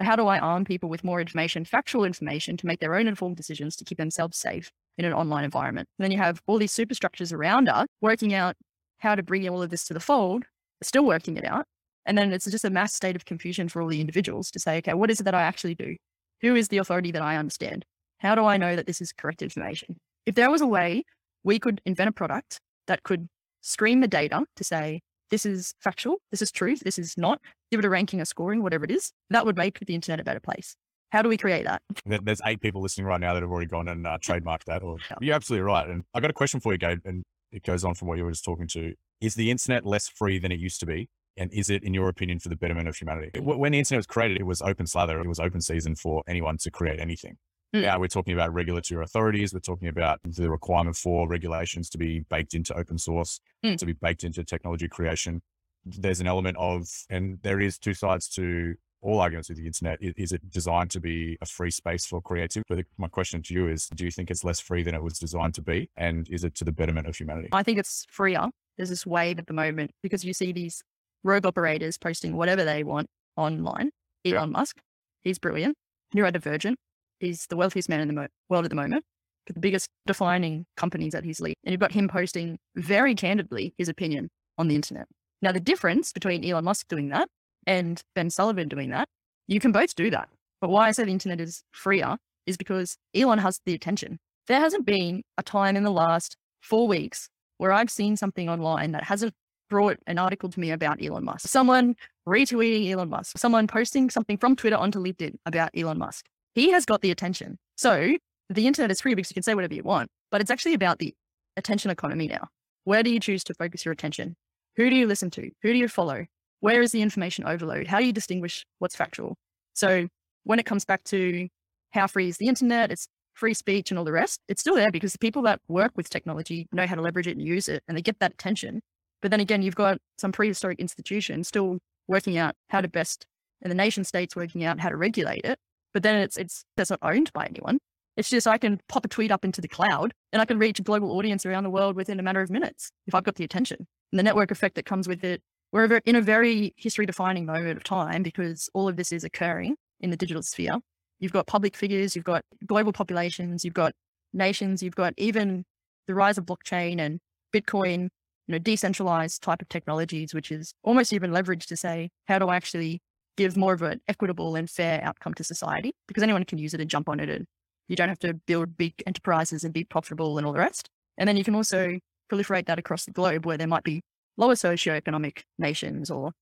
How 0.00 0.16
do 0.16 0.26
I 0.26 0.38
arm 0.38 0.64
people 0.64 0.88
with 0.88 1.04
more 1.04 1.20
information, 1.20 1.64
factual 1.64 2.04
information, 2.04 2.56
to 2.58 2.66
make 2.66 2.80
their 2.80 2.94
own 2.94 3.06
informed 3.06 3.36
decisions 3.36 3.76
to 3.76 3.84
keep 3.84 3.98
themselves 3.98 4.38
safe 4.38 4.70
in 4.96 5.04
an 5.04 5.12
online 5.12 5.44
environment? 5.44 5.88
And 5.98 6.04
then 6.04 6.12
you 6.12 6.18
have 6.18 6.40
all 6.46 6.58
these 6.58 6.72
superstructures 6.72 7.32
around 7.32 7.68
us 7.68 7.86
working 8.00 8.32
out 8.32 8.56
how 8.98 9.14
to 9.14 9.22
bring 9.22 9.46
all 9.48 9.62
of 9.62 9.70
this 9.70 9.84
to 9.86 9.94
the 9.94 10.00
fold, 10.00 10.44
still 10.82 11.04
working 11.04 11.36
it 11.36 11.44
out. 11.44 11.66
And 12.06 12.16
then 12.16 12.32
it's 12.32 12.50
just 12.50 12.64
a 12.64 12.70
mass 12.70 12.94
state 12.94 13.16
of 13.16 13.26
confusion 13.26 13.68
for 13.68 13.82
all 13.82 13.88
the 13.88 14.00
individuals 14.00 14.50
to 14.52 14.58
say, 14.58 14.78
okay, 14.78 14.94
what 14.94 15.10
is 15.10 15.20
it 15.20 15.24
that 15.24 15.34
I 15.34 15.42
actually 15.42 15.74
do? 15.74 15.96
Who 16.40 16.54
is 16.54 16.68
the 16.68 16.78
authority 16.78 17.10
that 17.12 17.22
I 17.22 17.36
understand? 17.36 17.84
How 18.18 18.34
do 18.34 18.44
I 18.44 18.56
know 18.56 18.76
that 18.76 18.86
this 18.86 19.00
is 19.00 19.12
correct 19.12 19.42
information? 19.42 19.96
If 20.26 20.34
there 20.34 20.50
was 20.50 20.60
a 20.60 20.66
way 20.66 21.04
we 21.44 21.58
could 21.58 21.80
invent 21.86 22.08
a 22.08 22.12
product 22.12 22.60
that 22.86 23.02
could 23.02 23.28
screen 23.60 24.00
the 24.00 24.08
data 24.08 24.44
to 24.56 24.64
say, 24.64 25.00
this 25.30 25.46
is 25.46 25.74
factual, 25.80 26.16
this 26.30 26.42
is 26.42 26.50
truth, 26.50 26.80
this 26.80 26.98
is 26.98 27.14
not, 27.16 27.40
give 27.70 27.78
it 27.78 27.84
a 27.84 27.90
ranking, 27.90 28.20
a 28.20 28.26
scoring, 28.26 28.62
whatever 28.62 28.84
it 28.84 28.90
is, 28.90 29.12
that 29.30 29.46
would 29.46 29.56
make 29.56 29.78
the 29.80 29.94
internet 29.94 30.20
a 30.20 30.24
better 30.24 30.40
place. 30.40 30.76
How 31.10 31.22
do 31.22 31.28
we 31.28 31.36
create 31.36 31.64
that? 31.64 31.82
There's 32.24 32.40
eight 32.44 32.60
people 32.60 32.82
listening 32.82 33.06
right 33.06 33.20
now 33.20 33.34
that 33.34 33.42
have 33.42 33.50
already 33.50 33.66
gone 33.66 33.88
and 33.88 34.06
uh, 34.06 34.18
trademarked 34.18 34.64
that. 34.64 34.82
Or 34.82 34.96
yeah. 35.10 35.16
you're 35.20 35.34
absolutely 35.34 35.64
right. 35.64 35.88
And 35.88 36.04
I 36.14 36.20
got 36.20 36.30
a 36.30 36.34
question 36.34 36.60
for 36.60 36.72
you, 36.72 36.78
Gabe, 36.78 37.00
and 37.04 37.24
it 37.50 37.64
goes 37.64 37.84
on 37.84 37.94
from 37.94 38.08
what 38.08 38.18
you 38.18 38.24
were 38.24 38.30
just 38.30 38.44
talking 38.44 38.68
to. 38.68 38.94
Is 39.20 39.34
the 39.34 39.50
internet 39.50 39.84
less 39.84 40.08
free 40.08 40.38
than 40.38 40.52
it 40.52 40.60
used 40.60 40.80
to 40.80 40.86
be? 40.86 41.08
And 41.36 41.52
is 41.52 41.70
it, 41.70 41.82
in 41.82 41.94
your 41.94 42.08
opinion, 42.08 42.38
for 42.38 42.48
the 42.48 42.56
betterment 42.56 42.88
of 42.88 42.96
humanity? 42.96 43.38
When 43.40 43.72
the 43.72 43.78
internet 43.78 43.98
was 43.98 44.06
created, 44.06 44.38
it 44.38 44.44
was 44.44 44.62
open 44.62 44.86
slather. 44.86 45.20
It 45.20 45.26
was 45.26 45.40
open 45.40 45.60
season 45.60 45.94
for 45.94 46.22
anyone 46.28 46.58
to 46.58 46.70
create 46.70 47.00
anything. 47.00 47.36
Mm. 47.74 47.82
Now 47.82 48.00
we're 48.00 48.08
talking 48.08 48.34
about 48.34 48.52
regulatory 48.52 49.02
authorities. 49.02 49.54
We're 49.54 49.60
talking 49.60 49.88
about 49.88 50.20
the 50.24 50.50
requirement 50.50 50.96
for 50.96 51.28
regulations 51.28 51.88
to 51.90 51.98
be 51.98 52.20
baked 52.20 52.54
into 52.54 52.74
open 52.76 52.98
source, 52.98 53.40
mm. 53.64 53.76
to 53.78 53.86
be 53.86 53.92
baked 53.92 54.24
into 54.24 54.42
technology 54.44 54.88
creation. 54.88 55.42
There's 55.84 56.20
an 56.20 56.26
element 56.26 56.56
of, 56.58 56.88
and 57.08 57.38
there 57.42 57.60
is 57.60 57.78
two 57.78 57.94
sides 57.94 58.28
to 58.30 58.74
all 59.02 59.20
arguments 59.20 59.48
with 59.48 59.56
the 59.56 59.66
internet. 59.66 59.98
Is 60.00 60.32
it 60.32 60.50
designed 60.50 60.90
to 60.90 61.00
be 61.00 61.38
a 61.40 61.46
free 61.46 61.70
space 61.70 62.04
for 62.04 62.20
creativity? 62.20 62.66
But 62.68 62.84
my 62.98 63.08
question 63.08 63.42
to 63.44 63.54
you 63.54 63.68
is, 63.68 63.88
do 63.94 64.04
you 64.04 64.10
think 64.10 64.30
it's 64.30 64.44
less 64.44 64.60
free 64.60 64.82
than 64.82 64.94
it 64.94 65.02
was 65.02 65.18
designed 65.18 65.54
to 65.54 65.62
be? 65.62 65.88
And 65.96 66.28
is 66.28 66.44
it 66.44 66.54
to 66.56 66.64
the 66.64 66.72
betterment 66.72 67.06
of 67.06 67.16
humanity? 67.16 67.48
I 67.52 67.62
think 67.62 67.78
it's 67.78 68.04
freer. 68.10 68.48
There's 68.76 68.90
this 68.90 69.06
wave 69.06 69.38
at 69.38 69.46
the 69.46 69.54
moment 69.54 69.92
because 70.02 70.24
you 70.24 70.34
see 70.34 70.52
these 70.52 70.82
rogue 71.22 71.46
operators 71.46 71.96
posting 71.96 72.36
whatever 72.36 72.64
they 72.64 72.84
want 72.84 73.06
online. 73.36 73.90
Elon 74.26 74.50
yeah. 74.50 74.58
Musk, 74.58 74.80
he's 75.22 75.38
brilliant, 75.38 75.76
neurodivergent, 76.14 76.74
He's 77.20 77.46
the 77.46 77.56
wealthiest 77.56 77.88
man 77.88 78.00
in 78.00 78.08
the 78.08 78.14
mo- 78.14 78.28
world 78.48 78.64
at 78.64 78.70
the 78.70 78.76
moment, 78.76 79.04
the 79.46 79.60
biggest 79.60 79.88
defining 80.06 80.66
companies 80.76 81.12
that 81.12 81.24
he's 81.24 81.40
leading. 81.40 81.56
And 81.64 81.72
you've 81.72 81.80
got 81.80 81.92
him 81.92 82.08
posting 82.08 82.58
very 82.76 83.14
candidly 83.14 83.74
his 83.78 83.88
opinion 83.88 84.30
on 84.58 84.68
the 84.68 84.74
internet. 84.74 85.06
Now, 85.42 85.52
the 85.52 85.60
difference 85.60 86.12
between 86.12 86.44
Elon 86.44 86.64
Musk 86.64 86.88
doing 86.88 87.10
that 87.10 87.28
and 87.66 88.02
Ben 88.14 88.30
Sullivan 88.30 88.68
doing 88.68 88.90
that, 88.90 89.08
you 89.46 89.60
can 89.60 89.72
both 89.72 89.94
do 89.94 90.10
that. 90.10 90.28
But 90.60 90.70
why 90.70 90.88
I 90.88 90.92
say 90.92 91.04
the 91.04 91.12
internet 91.12 91.40
is 91.40 91.62
freer 91.72 92.16
is 92.46 92.56
because 92.56 92.96
Elon 93.14 93.38
has 93.38 93.60
the 93.64 93.74
attention. 93.74 94.18
There 94.46 94.60
hasn't 94.60 94.86
been 94.86 95.22
a 95.38 95.42
time 95.42 95.76
in 95.76 95.84
the 95.84 95.90
last 95.90 96.36
four 96.60 96.88
weeks 96.88 97.28
where 97.58 97.72
I've 97.72 97.90
seen 97.90 98.16
something 98.16 98.48
online 98.48 98.92
that 98.92 99.04
hasn't 99.04 99.34
brought 99.68 99.98
an 100.06 100.18
article 100.18 100.48
to 100.50 100.60
me 100.60 100.70
about 100.72 101.02
Elon 101.02 101.24
Musk. 101.24 101.48
Someone 101.48 101.94
retweeting 102.28 102.90
Elon 102.90 103.08
Musk, 103.08 103.38
someone 103.38 103.66
posting 103.66 104.10
something 104.10 104.36
from 104.36 104.56
Twitter 104.56 104.76
onto 104.76 104.98
LinkedIn 104.98 105.36
about 105.46 105.70
Elon 105.76 105.98
Musk. 105.98 106.26
He 106.54 106.70
has 106.72 106.84
got 106.84 107.00
the 107.00 107.10
attention. 107.10 107.58
So 107.76 108.16
the 108.48 108.66
internet 108.66 108.90
is 108.90 109.00
free 109.00 109.14
because 109.14 109.30
you 109.30 109.34
can 109.34 109.42
say 109.42 109.54
whatever 109.54 109.74
you 109.74 109.82
want, 109.82 110.10
but 110.30 110.40
it's 110.40 110.50
actually 110.50 110.74
about 110.74 110.98
the 110.98 111.14
attention 111.56 111.90
economy 111.90 112.26
now. 112.28 112.48
Where 112.84 113.02
do 113.02 113.10
you 113.10 113.20
choose 113.20 113.44
to 113.44 113.54
focus 113.54 113.84
your 113.84 113.92
attention? 113.92 114.36
Who 114.76 114.90
do 114.90 114.96
you 114.96 115.06
listen 115.06 115.30
to? 115.30 115.50
Who 115.62 115.72
do 115.72 115.78
you 115.78 115.88
follow? 115.88 116.26
Where 116.60 116.82
is 116.82 116.92
the 116.92 117.02
information 117.02 117.44
overload? 117.44 117.86
How 117.86 117.98
do 117.98 118.06
you 118.06 118.12
distinguish 118.12 118.66
what's 118.78 118.96
factual? 118.96 119.36
So 119.74 120.08
when 120.44 120.58
it 120.58 120.66
comes 120.66 120.84
back 120.84 121.04
to 121.04 121.48
how 121.92 122.06
free 122.06 122.28
is 122.28 122.38
the 122.38 122.48
internet, 122.48 122.90
it's 122.90 123.08
free 123.34 123.54
speech 123.54 123.90
and 123.90 123.98
all 123.98 124.04
the 124.04 124.12
rest, 124.12 124.40
it's 124.48 124.60
still 124.60 124.74
there 124.74 124.90
because 124.90 125.12
the 125.12 125.18
people 125.18 125.42
that 125.42 125.60
work 125.68 125.92
with 125.96 126.10
technology 126.10 126.68
know 126.72 126.86
how 126.86 126.94
to 126.94 127.02
leverage 127.02 127.26
it 127.26 127.36
and 127.36 127.46
use 127.46 127.68
it 127.68 127.82
and 127.88 127.96
they 127.96 128.02
get 128.02 128.18
that 128.20 128.32
attention. 128.32 128.80
But 129.22 129.30
then 129.30 129.40
again, 129.40 129.62
you've 129.62 129.74
got 129.74 129.98
some 130.18 130.32
prehistoric 130.32 130.78
institutions 130.80 131.48
still 131.48 131.78
working 132.08 132.36
out 132.38 132.54
how 132.68 132.80
to 132.80 132.88
best, 132.88 133.26
and 133.62 133.70
the 133.70 133.76
nation 133.76 134.04
states 134.04 134.34
working 134.34 134.64
out 134.64 134.80
how 134.80 134.88
to 134.88 134.96
regulate 134.96 135.44
it. 135.44 135.58
But 135.92 136.02
then 136.02 136.16
it's 136.16 136.36
it's 136.36 136.64
that's 136.76 136.90
not 136.90 137.00
owned 137.02 137.32
by 137.32 137.46
anyone. 137.46 137.78
It's 138.16 138.28
just 138.28 138.46
I 138.46 138.58
can 138.58 138.80
pop 138.88 139.04
a 139.04 139.08
tweet 139.08 139.30
up 139.30 139.44
into 139.44 139.60
the 139.60 139.68
cloud 139.68 140.12
and 140.32 140.42
I 140.42 140.44
can 140.44 140.58
reach 140.58 140.78
a 140.78 140.82
global 140.82 141.12
audience 141.12 141.46
around 141.46 141.64
the 141.64 141.70
world 141.70 141.96
within 141.96 142.20
a 142.20 142.22
matter 142.22 142.40
of 142.40 142.50
minutes 142.50 142.90
if 143.06 143.14
I've 143.14 143.24
got 143.24 143.36
the 143.36 143.44
attention. 143.44 143.86
And 144.12 144.18
the 144.18 144.22
network 144.22 144.50
effect 144.50 144.74
that 144.74 144.84
comes 144.84 145.08
with 145.08 145.24
it. 145.24 145.40
We're 145.72 146.00
in 146.04 146.16
a 146.16 146.20
very 146.20 146.74
history 146.76 147.06
defining 147.06 147.46
moment 147.46 147.76
of 147.76 147.84
time 147.84 148.24
because 148.24 148.68
all 148.74 148.88
of 148.88 148.96
this 148.96 149.12
is 149.12 149.22
occurring 149.22 149.76
in 150.00 150.10
the 150.10 150.16
digital 150.16 150.42
sphere. 150.42 150.78
You've 151.20 151.32
got 151.32 151.46
public 151.46 151.76
figures, 151.76 152.16
you've 152.16 152.24
got 152.24 152.44
global 152.66 152.92
populations, 152.92 153.64
you've 153.64 153.74
got 153.74 153.92
nations, 154.32 154.82
you've 154.82 154.96
got 154.96 155.14
even 155.16 155.64
the 156.06 156.14
rise 156.14 156.38
of 156.38 156.46
blockchain 156.46 156.98
and 156.98 157.20
Bitcoin, 157.54 158.08
you 158.48 158.52
know, 158.52 158.58
decentralized 158.58 159.42
type 159.42 159.62
of 159.62 159.68
technologies, 159.68 160.34
which 160.34 160.50
is 160.50 160.72
almost 160.82 161.12
even 161.12 161.30
leveraged 161.30 161.66
to 161.66 161.76
say, 161.76 162.10
how 162.26 162.38
do 162.38 162.48
I 162.48 162.56
actually 162.56 163.00
give 163.36 163.56
more 163.56 163.72
of 163.72 163.82
an 163.82 164.00
equitable 164.08 164.56
and 164.56 164.68
fair 164.68 165.02
outcome 165.02 165.34
to 165.34 165.44
society 165.44 165.92
because 166.06 166.22
anyone 166.22 166.44
can 166.44 166.58
use 166.58 166.74
it 166.74 166.80
and 166.80 166.90
jump 166.90 167.08
on 167.08 167.20
it 167.20 167.28
and 167.28 167.46
you 167.88 167.96
don't 167.96 168.08
have 168.08 168.18
to 168.20 168.34
build 168.34 168.76
big 168.76 168.94
enterprises 169.06 169.64
and 169.64 169.74
be 169.74 169.84
profitable 169.84 170.38
and 170.38 170.46
all 170.46 170.52
the 170.52 170.58
rest. 170.58 170.88
And 171.18 171.28
then 171.28 171.36
you 171.36 171.44
can 171.44 171.54
also 171.54 171.98
proliferate 172.30 172.66
that 172.66 172.78
across 172.78 173.04
the 173.04 173.10
globe 173.10 173.44
where 173.44 173.56
there 173.56 173.66
might 173.66 173.82
be 173.82 174.02
lower 174.36 174.54
socioeconomic 174.54 175.42
nations 175.58 176.10
or 176.10 176.32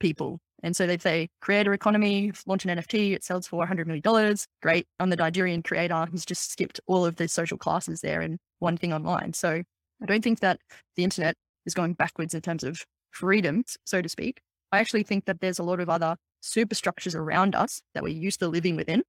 people. 0.00 0.38
And 0.62 0.74
so 0.74 0.86
they 0.86 1.28
create 1.40 1.68
a 1.68 1.72
economy, 1.72 2.32
launch 2.46 2.64
an 2.64 2.76
NFT, 2.78 3.14
it 3.14 3.22
sells 3.22 3.46
for 3.46 3.64
$100 3.64 3.86
million. 3.86 4.36
Great. 4.62 4.86
On 4.98 5.10
the 5.10 5.16
Nigerian 5.16 5.62
creator, 5.62 6.06
he's 6.10 6.24
just 6.24 6.50
skipped 6.50 6.80
all 6.86 7.04
of 7.04 7.16
the 7.16 7.28
social 7.28 7.58
classes 7.58 8.00
there 8.00 8.20
in 8.20 8.38
one 8.58 8.76
thing 8.76 8.92
online. 8.92 9.32
So 9.32 9.62
I 10.02 10.06
don't 10.06 10.24
think 10.24 10.40
that 10.40 10.58
the 10.96 11.04
internet 11.04 11.36
is 11.66 11.74
going 11.74 11.94
backwards 11.94 12.34
in 12.34 12.40
terms 12.40 12.64
of 12.64 12.84
freedoms, 13.10 13.76
so 13.84 14.02
to 14.02 14.08
speak. 14.08 14.40
I 14.72 14.78
actually 14.78 15.04
think 15.04 15.26
that 15.26 15.40
there's 15.40 15.58
a 15.58 15.62
lot 15.62 15.80
of 15.80 15.88
other 15.88 16.16
superstructures 16.46 17.14
around 17.14 17.54
us 17.54 17.82
that 17.94 18.02
we're 18.02 18.14
used 18.14 18.40
to 18.40 18.48
living 18.48 18.76
within 18.76 19.02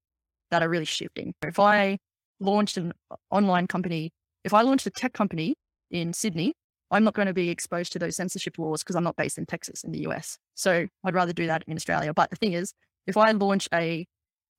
that 0.52 0.62
are 0.62 0.70
really 0.70 0.86
shifting. 0.86 1.34
If 1.42 1.60
I 1.60 1.98
launched 2.40 2.78
an 2.78 2.94
online 3.32 3.68
company, 3.68 4.12
if 4.44 4.54
I 4.54 4.62
launched 4.62 4.86
a 4.88 4.90
tech 4.90 5.14
company 5.14 5.56
in 5.92 6.14
Sydney, 6.14 6.54
I'm 6.90 7.04
not 7.04 7.14
going 7.14 7.28
to 7.28 7.34
be 7.34 7.50
exposed 7.50 7.92
to 7.94 8.00
those 8.00 8.16
censorship 8.16 8.58
laws 8.58 8.84
because 8.84 8.96
I'm 8.96 9.04
not 9.04 9.16
based 9.18 9.38
in 9.38 9.46
Texas 9.46 9.84
in 9.84 9.92
the 9.92 10.08
US. 10.08 10.38
So 10.56 10.88
I'd 11.04 11.14
rather 11.14 11.34
do 11.34 11.48
that 11.48 11.64
in 11.68 11.76
Australia. 11.76 12.14
But 12.14 12.30
the 12.30 12.38
thing 12.38 12.54
is, 12.54 12.74
if 13.06 13.18
I 13.18 13.32
launch 13.32 13.68
a 13.74 14.06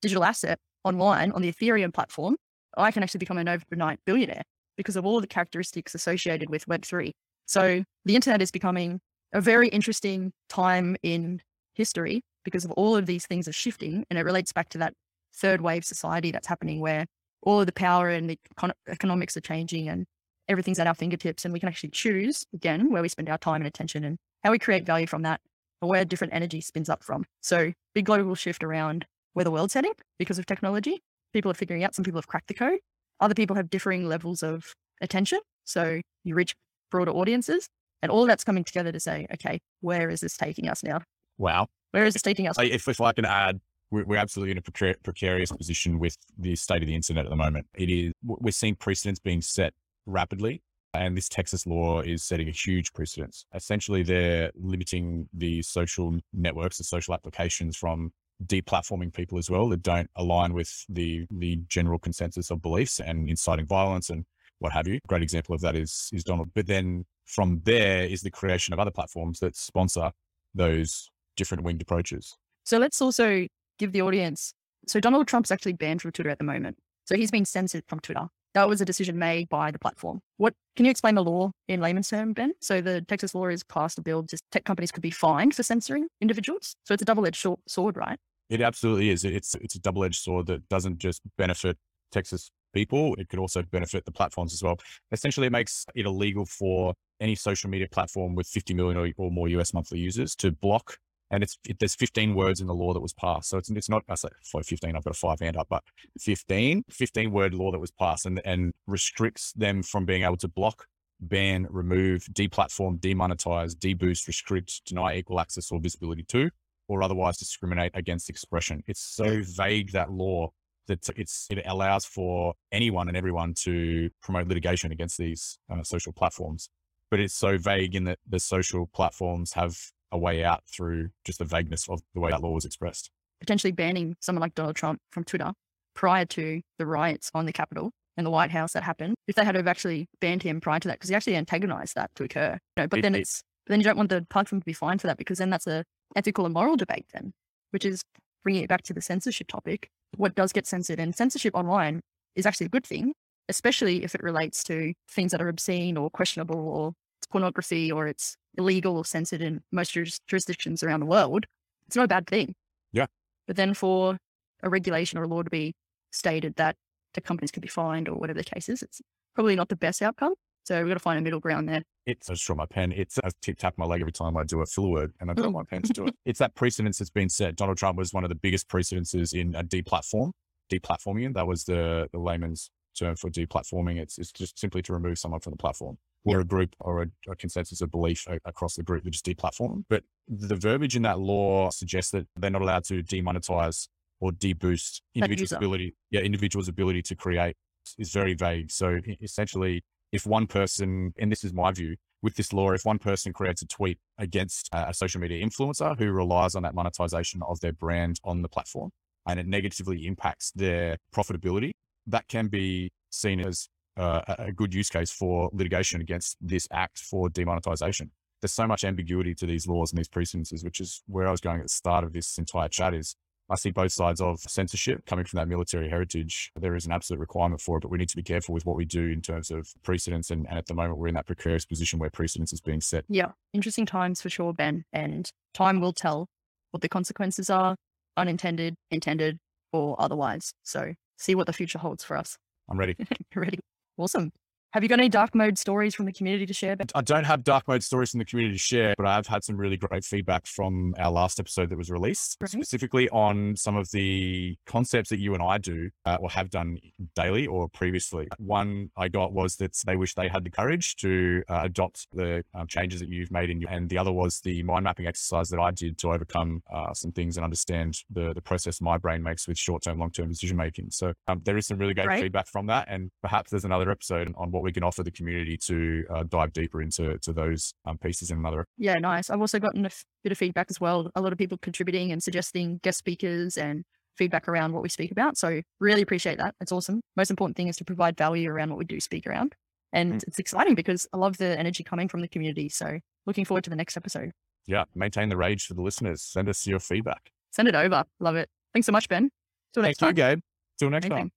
digital 0.02 0.24
asset 0.24 0.58
online 0.84 1.32
on 1.32 1.42
the 1.42 1.52
Ethereum 1.52 1.92
platform, 1.92 2.36
I 2.76 2.90
can 2.90 3.02
actually 3.02 3.18
become 3.18 3.38
an 3.38 3.48
overnight 3.48 3.98
billionaire 4.06 4.42
because 4.76 4.96
of 4.96 5.04
all 5.04 5.20
the 5.20 5.26
characteristics 5.26 5.94
associated 5.94 6.50
with 6.50 6.66
Web3. 6.66 7.12
So 7.46 7.82
the 8.04 8.14
internet 8.14 8.42
is 8.42 8.50
becoming 8.50 9.00
a 9.32 9.40
very 9.40 9.68
interesting 9.68 10.32
time 10.48 10.96
in 11.02 11.40
history 11.74 12.22
because 12.48 12.64
of 12.64 12.70
all 12.72 12.96
of 12.96 13.06
these 13.06 13.26
things 13.26 13.46
are 13.46 13.52
shifting. 13.52 14.04
And 14.08 14.18
it 14.18 14.24
relates 14.24 14.52
back 14.52 14.70
to 14.70 14.78
that 14.78 14.94
third 15.34 15.60
wave 15.60 15.84
society 15.84 16.30
that's 16.30 16.46
happening 16.46 16.80
where 16.80 17.06
all 17.42 17.60
of 17.60 17.66
the 17.66 17.72
power 17.72 18.08
and 18.08 18.30
the 18.30 18.38
econ- 18.56 18.72
economics 18.88 19.36
are 19.36 19.42
changing 19.42 19.88
and 19.88 20.06
everything's 20.48 20.78
at 20.78 20.86
our 20.86 20.94
fingertips. 20.94 21.44
And 21.44 21.52
we 21.52 21.60
can 21.60 21.68
actually 21.68 21.90
choose 21.90 22.46
again 22.54 22.90
where 22.90 23.02
we 23.02 23.08
spend 23.08 23.28
our 23.28 23.38
time 23.38 23.60
and 23.60 23.66
attention 23.66 24.04
and 24.04 24.16
how 24.42 24.50
we 24.50 24.58
create 24.58 24.86
value 24.86 25.06
from 25.06 25.22
that 25.22 25.40
or 25.82 25.88
where 25.88 26.04
different 26.04 26.32
energy 26.32 26.60
spins 26.60 26.88
up 26.88 27.04
from. 27.04 27.24
So 27.42 27.72
big 27.94 28.06
global 28.06 28.34
shift 28.34 28.64
around 28.64 29.06
where 29.34 29.44
the 29.44 29.50
world's 29.50 29.74
heading 29.74 29.92
because 30.18 30.38
of 30.38 30.46
technology. 30.46 31.00
People 31.32 31.50
are 31.50 31.54
figuring 31.54 31.84
out, 31.84 31.94
some 31.94 32.04
people 32.04 32.18
have 32.18 32.26
cracked 32.26 32.48
the 32.48 32.54
code. 32.54 32.78
Other 33.20 33.34
people 33.34 33.56
have 33.56 33.68
differing 33.68 34.08
levels 34.08 34.42
of 34.42 34.72
attention. 35.00 35.40
So 35.64 36.00
you 36.24 36.34
reach 36.34 36.54
broader 36.90 37.10
audiences 37.10 37.68
and 38.02 38.10
all 38.10 38.26
that's 38.26 38.44
coming 38.44 38.64
together 38.64 38.92
to 38.92 39.00
say, 39.00 39.26
okay, 39.34 39.60
where 39.80 40.08
is 40.10 40.20
this 40.20 40.36
taking 40.36 40.68
us 40.68 40.82
now? 40.82 41.02
Wow. 41.36 41.68
Where 41.92 42.04
is 42.04 42.14
this 42.14 42.22
taking 42.22 42.46
us? 42.48 42.56
If, 42.58 42.86
if 42.88 43.00
I 43.00 43.12
can 43.12 43.24
add, 43.24 43.60
we're, 43.90 44.04
we're 44.04 44.16
absolutely 44.18 44.52
in 44.52 44.58
a 44.58 44.62
precar- 44.62 45.02
precarious 45.02 45.50
position 45.50 45.98
with 45.98 46.16
the 46.38 46.54
state 46.56 46.82
of 46.82 46.88
the 46.88 46.94
internet 46.94 47.24
at 47.24 47.30
the 47.30 47.36
moment. 47.36 47.66
It 47.74 47.88
is, 47.88 48.12
we're 48.22 48.50
seeing 48.50 48.74
precedents 48.74 49.18
being 49.20 49.40
set 49.40 49.72
rapidly. 50.06 50.62
And 50.94 51.16
this 51.16 51.28
Texas 51.28 51.66
law 51.66 52.00
is 52.00 52.24
setting 52.24 52.48
a 52.48 52.52
huge 52.52 52.92
precedence. 52.94 53.44
Essentially, 53.54 54.02
they're 54.02 54.50
limiting 54.54 55.28
the 55.34 55.60
social 55.62 56.18
networks, 56.32 56.78
the 56.78 56.84
social 56.84 57.12
applications 57.12 57.76
from 57.76 58.10
deplatforming 58.46 59.12
people 59.12 59.36
as 59.36 59.50
well 59.50 59.68
that 59.68 59.82
don't 59.82 60.08
align 60.16 60.54
with 60.54 60.84
the 60.88 61.26
the 61.30 61.56
general 61.68 61.98
consensus 61.98 62.50
of 62.50 62.62
beliefs 62.62 63.00
and 63.00 63.28
inciting 63.28 63.66
violence 63.66 64.10
and 64.10 64.24
what 64.60 64.72
have 64.72 64.86
you. 64.86 64.98
Great 65.08 65.22
example 65.22 65.54
of 65.54 65.60
that 65.60 65.76
is 65.76 66.08
is 66.12 66.24
Donald. 66.24 66.48
But 66.54 66.66
then 66.66 67.04
from 67.26 67.60
there 67.64 68.04
is 68.04 68.22
the 68.22 68.30
creation 68.30 68.72
of 68.72 68.80
other 68.80 68.90
platforms 68.90 69.40
that 69.40 69.56
sponsor 69.56 70.10
those 70.54 71.10
different 71.38 71.64
winged 71.64 71.80
approaches. 71.80 72.36
So 72.64 72.76
let's 72.76 73.00
also 73.00 73.46
give 73.78 73.92
the 73.92 74.02
audience. 74.02 74.52
So 74.86 75.00
Donald 75.00 75.26
Trump's 75.26 75.50
actually 75.50 75.72
banned 75.72 76.02
from 76.02 76.12
Twitter 76.12 76.28
at 76.28 76.38
the 76.38 76.44
moment. 76.44 76.76
So 77.06 77.16
he's 77.16 77.30
been 77.30 77.46
censored 77.46 77.84
from 77.88 78.00
Twitter. 78.00 78.28
That 78.54 78.68
was 78.68 78.80
a 78.80 78.84
decision 78.84 79.18
made 79.18 79.48
by 79.48 79.70
the 79.70 79.78
platform. 79.78 80.20
What 80.36 80.52
can 80.76 80.84
you 80.84 80.90
explain 80.90 81.14
the 81.14 81.24
law 81.24 81.52
in 81.68 81.80
layman's 81.80 82.08
term, 82.08 82.32
Ben? 82.32 82.52
So 82.60 82.80
the 82.80 83.02
Texas 83.02 83.34
law 83.34 83.46
is 83.46 83.62
passed 83.64 83.98
a 83.98 84.02
bill 84.02 84.22
just 84.22 84.42
tech 84.50 84.64
companies 84.64 84.90
could 84.90 85.02
be 85.02 85.10
fined 85.10 85.54
for 85.54 85.62
censoring 85.62 86.08
individuals. 86.20 86.74
So 86.84 86.92
it's 86.92 87.02
a 87.02 87.06
double-edged 87.06 87.46
sword, 87.66 87.96
right? 87.96 88.18
It 88.50 88.60
absolutely 88.60 89.10
is. 89.10 89.24
It's 89.24 89.54
it's 89.54 89.76
a 89.76 89.80
double-edged 89.80 90.20
sword 90.20 90.46
that 90.46 90.68
doesn't 90.68 90.98
just 90.98 91.22
benefit 91.36 91.76
Texas 92.10 92.50
people, 92.72 93.14
it 93.16 93.28
could 93.28 93.38
also 93.38 93.62
benefit 93.62 94.04
the 94.04 94.12
platforms 94.12 94.52
as 94.52 94.62
well. 94.62 94.76
Essentially, 95.12 95.46
it 95.46 95.52
makes 95.52 95.86
it 95.94 96.06
illegal 96.06 96.44
for 96.44 96.94
any 97.20 97.34
social 97.34 97.70
media 97.70 97.88
platform 97.90 98.34
with 98.34 98.46
50 98.46 98.74
million 98.74 98.96
or, 98.96 99.08
or 99.16 99.30
more 99.30 99.48
US 99.48 99.74
monthly 99.74 99.98
users 99.98 100.36
to 100.36 100.52
block. 100.52 100.98
And 101.30 101.42
it's 101.42 101.58
it, 101.68 101.78
there's 101.78 101.94
15 101.94 102.34
words 102.34 102.60
in 102.60 102.66
the 102.66 102.74
law 102.74 102.92
that 102.92 103.00
was 103.00 103.12
passed. 103.12 103.48
So 103.50 103.58
it's 103.58 103.70
it's 103.70 103.88
not 103.88 104.02
I 104.08 104.14
say 104.14 104.28
15. 104.42 104.96
I've 104.96 105.04
got 105.04 105.14
a 105.14 105.18
five 105.18 105.40
hand 105.40 105.56
up, 105.56 105.66
but 105.68 105.82
15 106.20 106.84
15 106.90 107.30
word 107.30 107.54
law 107.54 107.70
that 107.70 107.78
was 107.78 107.90
passed 107.90 108.26
and 108.26 108.40
and 108.44 108.72
restricts 108.86 109.52
them 109.52 109.82
from 109.82 110.04
being 110.04 110.22
able 110.22 110.36
to 110.38 110.48
block, 110.48 110.86
ban, 111.20 111.66
remove, 111.70 112.24
deplatform, 112.32 112.98
demonetize, 113.00 113.74
deboost, 113.74 114.26
restrict, 114.26 114.82
deny 114.86 115.16
equal 115.16 115.40
access 115.40 115.70
or 115.70 115.80
visibility 115.80 116.24
to, 116.24 116.50
or 116.88 117.02
otherwise 117.02 117.36
discriminate 117.36 117.92
against 117.94 118.30
expression. 118.30 118.82
It's 118.86 119.00
so 119.00 119.42
vague 119.42 119.92
that 119.92 120.10
law 120.10 120.50
that 120.88 121.08
it's 121.16 121.46
it 121.50 121.62
allows 121.66 122.04
for 122.04 122.54
anyone 122.72 123.08
and 123.08 123.16
everyone 123.16 123.54
to 123.54 124.10
promote 124.20 124.48
litigation 124.48 124.90
against 124.90 125.18
these 125.18 125.58
uh, 125.70 125.82
social 125.82 126.12
platforms. 126.12 126.68
But 127.10 127.20
it's 127.20 127.34
so 127.34 127.56
vague 127.56 127.94
in 127.94 128.04
that 128.04 128.18
the 128.28 128.40
social 128.40 128.86
platforms 128.86 129.52
have 129.52 129.76
a 130.12 130.18
way 130.18 130.44
out 130.44 130.62
through 130.66 131.10
just 131.24 131.38
the 131.38 131.44
vagueness 131.44 131.88
of 131.88 132.00
the 132.14 132.20
way 132.20 132.30
that 132.30 132.42
law 132.42 132.52
was 132.52 132.64
expressed. 132.64 133.10
Potentially 133.40 133.72
banning 133.72 134.16
someone 134.20 134.40
like 134.40 134.54
Donald 134.54 134.76
Trump 134.76 135.00
from 135.10 135.24
Twitter 135.24 135.52
prior 135.94 136.24
to 136.24 136.60
the 136.78 136.86
riots 136.86 137.30
on 137.34 137.46
the 137.46 137.52
Capitol 137.52 137.90
and 138.16 138.26
the 138.26 138.30
White 138.30 138.50
House 138.50 138.72
that 138.72 138.82
happened, 138.82 139.14
if 139.28 139.36
they 139.36 139.44
had 139.44 139.54
have 139.54 139.68
actually 139.68 140.08
banned 140.20 140.42
him 140.42 140.60
prior 140.60 140.80
to 140.80 140.88
that, 140.88 140.94
because 140.94 141.08
he 141.08 141.14
actually 141.14 141.36
antagonized 141.36 141.94
that 141.94 142.10
to 142.16 142.24
occur. 142.24 142.58
You 142.76 142.82
know, 142.82 142.88
but 142.88 142.98
it, 142.98 143.02
then 143.02 143.14
it's 143.14 143.42
but 143.66 143.72
then 143.72 143.80
you 143.80 143.84
don't 143.84 143.96
want 143.96 144.08
the 144.08 144.26
platform 144.28 144.60
to 144.60 144.64
be 144.64 144.72
fined 144.72 145.00
for 145.00 145.06
that 145.06 145.18
because 145.18 145.38
then 145.38 145.50
that's 145.50 145.66
a 145.66 145.84
ethical 146.16 146.46
and 146.46 146.54
moral 146.54 146.76
debate 146.76 147.06
then, 147.12 147.32
which 147.70 147.84
is 147.84 148.02
bringing 148.42 148.64
it 148.64 148.68
back 148.68 148.82
to 148.82 148.94
the 148.94 149.02
censorship 149.02 149.46
topic 149.46 149.90
what 150.16 150.34
does 150.34 150.52
get 150.52 150.66
censored. 150.66 150.98
And 150.98 151.14
censorship 151.14 151.54
online 151.54 152.00
is 152.34 152.46
actually 152.46 152.66
a 152.66 152.70
good 152.70 152.86
thing, 152.86 153.12
especially 153.48 154.04
if 154.04 154.14
it 154.14 154.22
relates 154.22 154.62
to 154.64 154.94
things 155.10 155.32
that 155.32 155.42
are 155.42 155.48
obscene 155.48 155.96
or 155.96 156.10
questionable 156.10 156.68
or 156.68 156.92
pornography 157.30 157.90
or 157.90 158.06
it's 158.06 158.36
illegal 158.56 158.96
or 158.96 159.04
censored 159.04 159.40
in 159.40 159.62
most 159.72 159.96
jurisdictions 160.26 160.82
around 160.82 161.00
the 161.00 161.06
world. 161.06 161.46
It's 161.86 161.96
not 161.96 162.04
a 162.04 162.08
bad 162.08 162.26
thing. 162.26 162.54
Yeah. 162.92 163.06
But 163.46 163.56
then 163.56 163.74
for 163.74 164.16
a 164.62 164.68
regulation 164.68 165.18
or 165.18 165.24
a 165.24 165.28
law 165.28 165.42
to 165.42 165.50
be 165.50 165.74
stated 166.10 166.56
that 166.56 166.76
the 167.14 167.20
companies 167.20 167.50
could 167.50 167.62
be 167.62 167.68
fined 167.68 168.08
or 168.08 168.16
whatever 168.16 168.38
the 168.38 168.44
case 168.44 168.68
is, 168.68 168.82
it's 168.82 169.00
probably 169.34 169.56
not 169.56 169.68
the 169.68 169.76
best 169.76 170.02
outcome. 170.02 170.34
So 170.64 170.78
we've 170.80 170.88
got 170.88 170.94
to 170.94 171.00
find 171.00 171.18
a 171.18 171.22
middle 171.22 171.40
ground 171.40 171.66
there. 171.68 171.82
It's 172.04 172.28
I 172.28 172.34
just 172.34 172.46
draw 172.46 172.56
my 172.56 172.66
pen. 172.66 172.92
It's 172.92 173.16
uh, 173.18 173.22
I 173.24 173.30
tip 173.40 173.58
tap 173.58 173.74
my 173.78 173.86
leg 173.86 174.02
every 174.02 174.12
time 174.12 174.36
I 174.36 174.44
do 174.44 174.60
a 174.60 174.66
filler 174.66 174.90
word 174.90 175.12
and 175.18 175.30
I 175.30 175.34
draw 175.34 175.46
mm. 175.46 175.54
my 175.54 175.62
pen 175.62 175.82
to 175.82 175.92
do 175.92 176.06
it. 176.06 176.14
It's 176.26 176.38
that 176.40 176.54
precedence 176.54 176.98
that's 176.98 177.10
been 177.10 177.30
set. 177.30 177.56
Donald 177.56 177.78
Trump 177.78 177.96
was 177.96 178.12
one 178.12 178.22
of 178.22 178.28
the 178.28 178.34
biggest 178.34 178.68
precedences 178.68 179.32
in 179.32 179.54
a 179.54 179.64
deplatform, 179.64 180.32
deplatforming. 180.70 181.32
That 181.34 181.46
was 181.46 181.64
the 181.64 182.08
the 182.12 182.18
layman's 182.18 182.70
term 182.98 183.16
for 183.16 183.30
deplatforming. 183.30 183.98
It's 183.98 184.18
it's 184.18 184.30
just 184.30 184.58
simply 184.58 184.82
to 184.82 184.92
remove 184.92 185.18
someone 185.18 185.40
from 185.40 185.52
the 185.52 185.56
platform. 185.56 185.96
Or 186.28 186.40
a 186.40 186.44
group 186.44 186.74
or 186.80 187.02
a, 187.02 187.06
a 187.30 187.36
consensus 187.36 187.80
of 187.80 187.90
belief 187.90 188.26
across 188.44 188.74
the 188.74 188.82
group 188.82 189.04
that 189.04 189.10
just 189.10 189.26
deplatform. 189.26 189.84
But 189.88 190.04
the 190.28 190.56
verbiage 190.56 190.96
in 190.96 191.02
that 191.02 191.18
law 191.18 191.70
suggests 191.70 192.10
that 192.12 192.26
they're 192.36 192.50
not 192.50 192.62
allowed 192.62 192.84
to 192.84 193.02
demonetize 193.02 193.88
or 194.20 194.32
deboost 194.32 195.00
individuals' 195.14 195.52
ability, 195.52 195.94
yeah, 196.10 196.20
individuals' 196.20 196.68
ability 196.68 197.02
to 197.02 197.14
create 197.14 197.56
is 197.98 198.10
very 198.12 198.34
vague. 198.34 198.70
So 198.70 198.98
essentially, 199.22 199.82
if 200.12 200.26
one 200.26 200.46
person, 200.46 201.12
and 201.18 201.30
this 201.30 201.44
is 201.44 201.52
my 201.52 201.72
view, 201.72 201.96
with 202.22 202.34
this 202.34 202.52
law, 202.52 202.72
if 202.72 202.84
one 202.84 202.98
person 202.98 203.32
creates 203.32 203.62
a 203.62 203.66
tweet 203.66 203.98
against 204.18 204.68
a 204.72 204.92
social 204.92 205.20
media 205.20 205.44
influencer 205.46 205.96
who 205.96 206.10
relies 206.10 206.54
on 206.54 206.62
that 206.64 206.74
monetization 206.74 207.42
of 207.46 207.60
their 207.60 207.72
brand 207.72 208.18
on 208.24 208.42
the 208.42 208.48
platform 208.48 208.90
and 209.26 209.38
it 209.38 209.46
negatively 209.46 210.06
impacts 210.06 210.50
their 210.52 210.96
profitability, 211.14 211.70
that 212.06 212.26
can 212.28 212.48
be 212.48 212.90
seen 213.10 213.40
as 213.40 213.68
uh, 213.98 214.22
a 214.38 214.52
good 214.52 214.72
use 214.72 214.88
case 214.88 215.10
for 215.10 215.50
litigation 215.52 216.00
against 216.00 216.36
this 216.40 216.68
act 216.70 216.98
for 216.98 217.28
demonetization. 217.28 218.10
There's 218.40 218.52
so 218.52 218.66
much 218.66 218.84
ambiguity 218.84 219.34
to 219.34 219.46
these 219.46 219.66
laws 219.66 219.90
and 219.90 219.98
these 219.98 220.08
precedences, 220.08 220.62
which 220.62 220.80
is 220.80 221.02
where 221.06 221.26
I 221.26 221.30
was 221.30 221.40
going 221.40 221.58
at 221.58 221.64
the 221.64 221.68
start 221.70 222.04
of 222.04 222.12
this 222.12 222.38
entire 222.38 222.68
chat 222.68 222.94
is 222.94 223.16
I 223.50 223.56
see 223.56 223.70
both 223.70 223.92
sides 223.92 224.20
of 224.20 224.40
censorship 224.40 225.06
coming 225.06 225.24
from 225.24 225.38
that 225.38 225.48
military 225.48 225.88
heritage. 225.88 226.52
There 226.54 226.76
is 226.76 226.84
an 226.84 226.92
absolute 226.92 227.18
requirement 227.18 227.62
for 227.62 227.78
it, 227.78 227.80
but 227.80 227.90
we 227.90 227.96
need 227.96 228.10
to 228.10 228.16
be 228.16 228.22
careful 228.22 228.52
with 228.52 228.66
what 228.66 228.76
we 228.76 228.84
do 228.84 229.06
in 229.06 229.22
terms 229.22 229.50
of 229.50 229.72
precedents. 229.82 230.30
And, 230.30 230.46
and 230.48 230.58
at 230.58 230.66
the 230.66 230.74
moment, 230.74 230.98
we're 230.98 231.08
in 231.08 231.14
that 231.14 231.26
precarious 231.26 231.64
position 231.64 231.98
where 231.98 232.10
precedence 232.10 232.52
is 232.52 232.60
being 232.60 232.82
set. 232.82 233.04
Yeah, 233.08 233.32
interesting 233.54 233.86
times 233.86 234.20
for 234.20 234.28
sure, 234.28 234.52
Ben. 234.52 234.84
And 234.92 235.30
time 235.54 235.80
will 235.80 235.94
tell 235.94 236.28
what 236.72 236.82
the 236.82 236.90
consequences 236.90 237.48
are, 237.48 237.74
unintended, 238.18 238.74
intended, 238.90 239.38
or 239.72 239.96
otherwise. 239.98 240.52
So 240.62 240.92
see 241.16 241.34
what 241.34 241.46
the 241.46 241.54
future 241.54 241.78
holds 241.78 242.04
for 242.04 242.18
us. 242.18 242.36
I'm 242.68 242.78
ready. 242.78 242.96
ready. 243.34 243.60
Awesome. 243.98 244.32
Have 244.78 244.84
you 244.84 244.88
got 244.88 245.00
any 245.00 245.08
dark 245.08 245.34
mode 245.34 245.58
stories 245.58 245.92
from 245.92 246.06
the 246.06 246.12
community 246.12 246.46
to 246.46 246.54
share? 246.54 246.76
I 246.94 247.00
don't 247.00 247.24
have 247.24 247.42
dark 247.42 247.66
mode 247.66 247.82
stories 247.82 248.12
from 248.12 248.18
the 248.18 248.24
community 248.24 248.54
to 248.54 248.60
share, 248.60 248.94
but 248.96 249.06
I've 249.06 249.26
had 249.26 249.42
some 249.42 249.56
really 249.56 249.76
great 249.76 250.04
feedback 250.04 250.46
from 250.46 250.94
our 251.00 251.10
last 251.10 251.40
episode 251.40 251.70
that 251.70 251.76
was 251.76 251.90
released, 251.90 252.36
right. 252.40 252.48
specifically 252.48 253.08
on 253.08 253.56
some 253.56 253.76
of 253.76 253.90
the 253.90 254.56
concepts 254.66 255.10
that 255.10 255.18
you 255.18 255.34
and 255.34 255.42
I 255.42 255.58
do 255.58 255.90
uh, 256.06 256.18
or 256.20 256.30
have 256.30 256.48
done 256.50 256.78
daily 257.16 257.44
or 257.44 257.68
previously. 257.68 258.28
One 258.38 258.90
I 258.96 259.08
got 259.08 259.32
was 259.32 259.56
that 259.56 259.76
they 259.84 259.96
wish 259.96 260.14
they 260.14 260.28
had 260.28 260.44
the 260.44 260.50
courage 260.50 260.94
to 260.98 261.42
uh, 261.48 261.62
adopt 261.64 262.06
the 262.12 262.44
um, 262.54 262.68
changes 262.68 263.00
that 263.00 263.08
you've 263.08 263.32
made 263.32 263.50
in 263.50 263.60
your, 263.60 263.70
and 263.70 263.88
the 263.88 263.98
other 263.98 264.12
was 264.12 264.38
the 264.42 264.62
mind 264.62 264.84
mapping 264.84 265.08
exercise 265.08 265.48
that 265.48 265.58
I 265.58 265.72
did 265.72 265.98
to 265.98 266.12
overcome 266.12 266.62
uh, 266.72 266.94
some 266.94 267.10
things 267.10 267.36
and 267.36 267.42
understand 267.42 267.98
the, 268.10 268.32
the 268.32 268.42
process 268.42 268.80
my 268.80 268.96
brain 268.96 269.24
makes 269.24 269.48
with 269.48 269.58
short 269.58 269.82
term, 269.82 269.98
long 269.98 270.12
term 270.12 270.28
decision 270.28 270.56
making. 270.56 270.92
So 270.92 271.14
um, 271.26 271.42
there 271.44 271.56
is 271.56 271.66
some 271.66 271.78
really 271.78 271.94
great 271.94 272.06
right. 272.06 272.22
feedback 272.22 272.46
from 272.46 272.66
that. 272.66 272.86
And 272.88 273.10
perhaps 273.22 273.50
there's 273.50 273.64
another 273.64 273.90
episode 273.90 274.32
on 274.36 274.52
what 274.52 274.67
we 274.68 274.72
can 274.72 274.84
offer 274.84 275.02
the 275.02 275.10
community 275.10 275.56
to 275.56 276.04
uh, 276.10 276.24
dive 276.24 276.52
deeper 276.52 276.82
into 276.82 277.16
to 277.20 277.32
those 277.32 277.72
um, 277.86 277.96
pieces 277.96 278.30
in 278.30 278.36
another. 278.36 278.66
Yeah, 278.76 278.96
nice. 278.96 279.30
I've 279.30 279.40
also 279.40 279.58
gotten 279.58 279.86
a 279.86 279.88
f- 279.88 280.04
bit 280.22 280.30
of 280.30 280.36
feedback 280.36 280.66
as 280.68 280.78
well. 280.78 281.10
A 281.14 281.22
lot 281.22 281.32
of 281.32 281.38
people 281.38 281.56
contributing 281.56 282.12
and 282.12 282.22
suggesting 282.22 282.78
guest 282.82 282.98
speakers 282.98 283.56
and 283.56 283.82
feedback 284.18 284.46
around 284.46 284.74
what 284.74 284.82
we 284.82 284.90
speak 284.90 285.10
about. 285.10 285.38
So 285.38 285.62
really 285.80 286.02
appreciate 286.02 286.36
that. 286.36 286.54
It's 286.60 286.70
awesome. 286.70 287.00
Most 287.16 287.30
important 287.30 287.56
thing 287.56 287.68
is 287.68 287.76
to 287.76 287.84
provide 287.86 288.18
value 288.18 288.50
around 288.50 288.68
what 288.68 288.78
we 288.78 288.84
do 288.84 289.00
speak 289.00 289.26
around. 289.26 289.54
And 289.94 290.14
mm. 290.14 290.22
it's 290.28 290.38
exciting 290.38 290.74
because 290.74 291.06
I 291.14 291.16
love 291.16 291.38
the 291.38 291.58
energy 291.58 291.82
coming 291.82 292.08
from 292.08 292.20
the 292.20 292.28
community. 292.28 292.68
So 292.68 292.98
looking 293.24 293.46
forward 293.46 293.64
to 293.64 293.70
the 293.70 293.76
next 293.76 293.96
episode. 293.96 294.32
Yeah. 294.66 294.84
Maintain 294.94 295.30
the 295.30 295.36
rage 295.38 295.64
for 295.64 295.72
the 295.72 295.82
listeners. 295.82 296.20
Send 296.20 296.50
us 296.50 296.66
your 296.66 296.80
feedback. 296.80 297.30
Send 297.52 297.68
it 297.68 297.74
over. 297.74 298.04
Love 298.20 298.36
it. 298.36 298.50
Thanks 298.74 298.84
so 298.84 298.92
much, 298.92 299.08
Ben. 299.08 299.30
Till 299.72 299.82
next 299.82 299.98
Thank 299.98 300.16
time. 300.16 300.28
you, 300.28 300.34
Gabe. 300.34 300.40
Till 300.78 300.90
next 300.90 301.06
Amazing. 301.06 301.24
time. 301.24 301.32